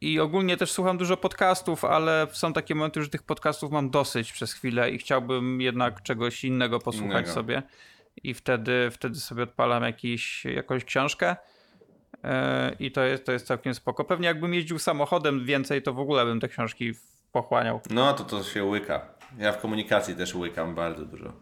[0.01, 4.32] I ogólnie też słucham dużo podcastów, ale są takie momenty, że tych podcastów mam dosyć
[4.32, 7.32] przez chwilę i chciałbym jednak czegoś innego posłuchać Innego.
[7.32, 7.62] sobie.
[8.22, 11.36] I wtedy, wtedy sobie odpalam jakiś, jakąś książkę.
[12.24, 14.05] E, I to jest, to jest całkiem spoko.
[14.05, 16.92] Pewnie jakbym jeździł samochodem więcej, to w ogóle bym te książki
[17.32, 17.80] pochłaniał.
[17.90, 19.01] No to to się łyka.
[19.38, 21.32] Ja w komunikacji też łykam bardzo dużo.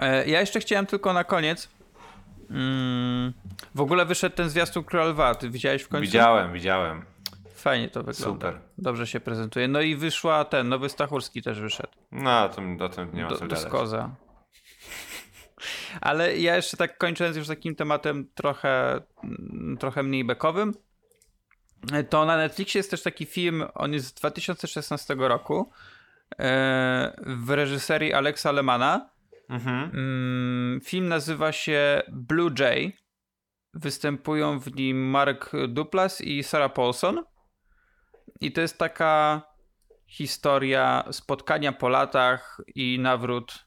[0.00, 1.68] E, Ja jeszcze chciałem tylko na koniec.
[2.50, 3.32] Mm,
[3.74, 6.02] w ogóle wyszedł ten zwiastun Król widziałeś w końcu?
[6.02, 7.15] Widziałem, widziałem.
[7.56, 8.46] Fajnie to wygląda.
[8.48, 8.60] Super.
[8.78, 9.68] Dobrze się prezentuje.
[9.68, 11.92] No i wyszła ten, nowy Stachurski też wyszedł.
[12.12, 13.68] No, o tym, o tym nie ma Do, co do gadać.
[13.68, 14.16] Skoza.
[16.00, 19.00] Ale ja jeszcze tak kończąc już takim tematem trochę,
[19.78, 20.74] trochę mniej bekowym,
[22.10, 25.70] to na Netflixie jest też taki film, on jest z 2016 roku,
[26.38, 29.10] e, w reżyserii Alexa Lemana.
[29.48, 29.90] Mhm.
[29.94, 32.92] Mm, Film nazywa się Blue Jay.
[33.74, 37.24] Występują w nim Mark Duplass i Sarah Paulson.
[38.40, 39.42] I to jest taka
[40.06, 43.66] historia spotkania po latach i nawrót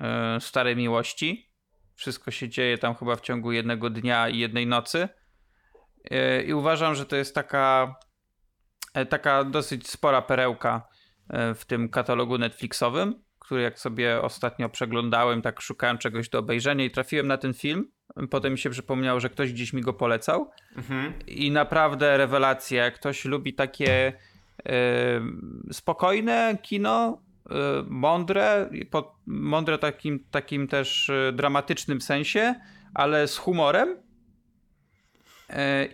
[0.00, 1.50] e, starej miłości.
[1.94, 5.08] Wszystko się dzieje tam chyba w ciągu jednego dnia i jednej nocy.
[6.10, 7.96] E, I uważam, że to jest taka,
[8.94, 10.88] e, taka dosyć spora perełka
[11.54, 16.90] w tym katalogu Netflixowym, który jak sobie ostatnio przeglądałem, tak szukałem czegoś do obejrzenia i
[16.90, 17.90] trafiłem na ten film.
[18.30, 20.50] Potem mi się przypomniało, że ktoś gdzieś mi go polecał.
[20.76, 21.12] Mhm.
[21.26, 22.84] I naprawdę rewelacja.
[22.84, 24.12] Jak ktoś lubi takie
[24.66, 24.72] e,
[25.72, 27.54] spokojne kino, e,
[27.88, 32.54] mądre, po, mądre takim, takim też e, dramatycznym sensie,
[32.94, 34.04] ale z humorem.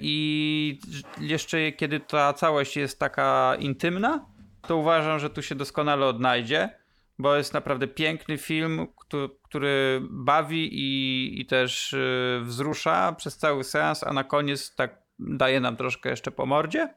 [0.00, 0.78] I
[1.20, 4.26] jeszcze kiedy ta całość jest taka intymna,
[4.62, 6.79] to uważam, że tu się doskonale odnajdzie,
[7.20, 13.64] bo jest naprawdę piękny film, który, który bawi i, i też e, wzrusza przez cały
[13.64, 16.94] seans, a na koniec tak daje nam troszkę jeszcze po mordzie.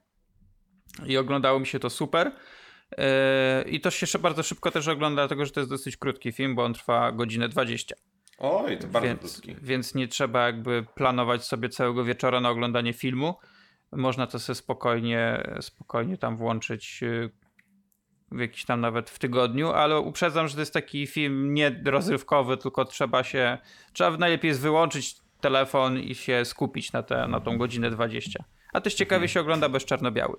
[1.05, 2.31] I oglądało mi się to super.
[2.97, 6.31] E, I to się jeszcze bardzo szybko też ogląda, dlatego że to jest dosyć krótki
[6.31, 7.95] film, bo on trwa godzinę 20.
[8.37, 9.55] Oj, to bardzo więc, krótki.
[9.61, 13.35] więc nie trzeba jakby planować sobie całego wieczora na oglądanie filmu.
[13.91, 17.29] Można to sobie spokojnie, spokojnie tam włączyć y,
[18.37, 22.85] jakiś tam nawet w tygodniu, ale uprzedzam, że to jest taki film nie rozrywkowy, tylko
[22.85, 23.57] trzeba się,
[23.93, 28.43] trzeba najlepiej jest wyłączyć telefon i się skupić na, te, na tą godzinę 20.
[28.73, 30.35] A też ciekawie się ogląda bez czarno-biały.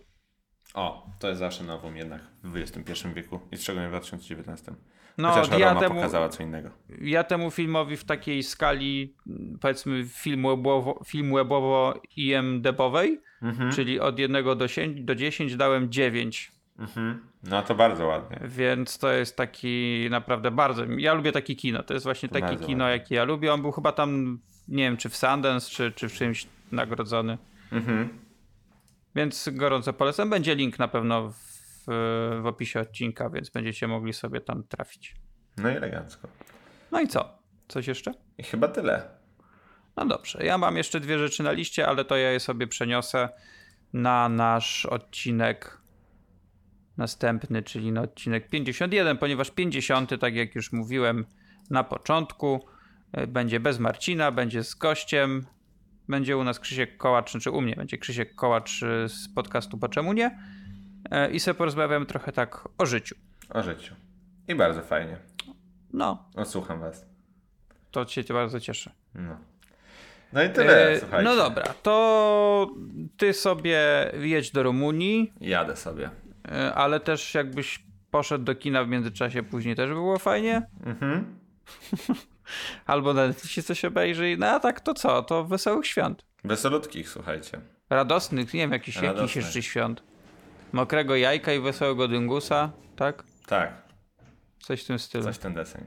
[0.75, 4.73] O, to jest zawsze nowum jednak w XXI wieku i szczególnie w 2019.
[5.19, 6.71] No, Chociaż ja Roma temu, pokazała co innego.
[7.01, 9.17] ja temu filmowi w takiej skali,
[9.61, 13.73] powiedzmy, film webowo, film webowo IMDB-owej, Mhm.
[13.73, 16.53] czyli od 1 do 10, do 10 dałem 9.
[16.79, 17.27] Mhm.
[17.43, 18.41] No to bardzo ładnie.
[18.45, 20.85] Więc to jest taki naprawdę bardzo.
[20.85, 21.83] Ja lubię takie kino.
[21.83, 22.99] To jest właśnie takie bardzo kino, ładnie.
[22.99, 23.53] jakie ja lubię.
[23.53, 27.39] On był chyba tam, nie wiem, czy w Sundance, czy, czy w czymś nagrodzony.
[27.73, 28.09] Mhm.
[29.15, 30.31] Więc gorąco polecam.
[30.31, 31.35] Będzie link na pewno w,
[32.43, 35.15] w opisie odcinka, więc będziecie mogli sobie tam trafić.
[35.57, 36.29] No i elegancko.
[36.93, 37.39] No i co?
[37.69, 38.15] Coś jeszcze?
[38.39, 39.09] I chyba tyle.
[39.97, 40.45] No dobrze.
[40.45, 43.29] Ja mam jeszcze dwie rzeczy na liście, ale to ja je sobie przeniosę
[43.93, 45.84] na nasz odcinek
[46.97, 51.27] następny, czyli na odcinek 51, ponieważ 50, tak jak już mówiłem
[51.71, 52.67] na początku,
[53.19, 55.47] y, będzie bez Marcina, będzie z gościem.
[56.09, 59.89] Będzie u nas Krzysiek Kołacz, czy u mnie będzie Krzysiek Kołacz y, z podcastu Po
[59.89, 60.39] czemu nie?
[61.27, 63.15] Y, I sobie porozmawiamy trochę tak o życiu.
[63.51, 63.95] O życiu.
[64.49, 65.17] I bardzo fajnie.
[65.93, 67.07] No, Odsłucham was.
[67.91, 68.91] to cię bardzo cieszę.
[69.15, 69.37] No.
[70.33, 71.25] No i tyle, E, słuchajcie.
[71.25, 72.71] No dobra, to
[73.17, 73.81] ty sobie
[74.21, 76.11] jedź do Rumunii, Jadę sobie.
[76.49, 80.63] E, ale też jakbyś poszedł do kina w międzyczasie później też by było fajnie.
[80.87, 81.39] Mhm.
[82.87, 84.39] Albo na Netflixie coś obejrzyj.
[84.39, 85.23] No a tak to co?
[85.23, 86.25] To wesołych świąt.
[86.45, 87.61] Wesolutkich, słuchajcie.
[87.91, 89.37] Radosnych, nie wiem, jakiś, jakiś Radosnych.
[89.37, 90.03] jeszcze świąt.
[90.73, 93.25] Mokrego jajka i wesołego dyngusa, tak?
[93.47, 93.73] Tak,
[94.61, 95.25] Coś w tym stylu.
[95.25, 95.85] coś ten deseń.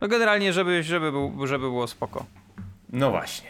[0.00, 2.26] No generalnie, żeby, żeby, był, żeby było spoko.
[2.92, 3.48] No właśnie.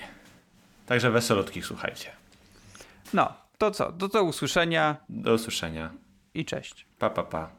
[0.87, 2.11] Także wesolutkich, słuchajcie.
[3.15, 3.93] No, to co?
[3.93, 5.91] Do, do usłyszenia Do usłyszenia.
[6.37, 6.87] I cześć.
[6.99, 7.56] Pa, pa, pa.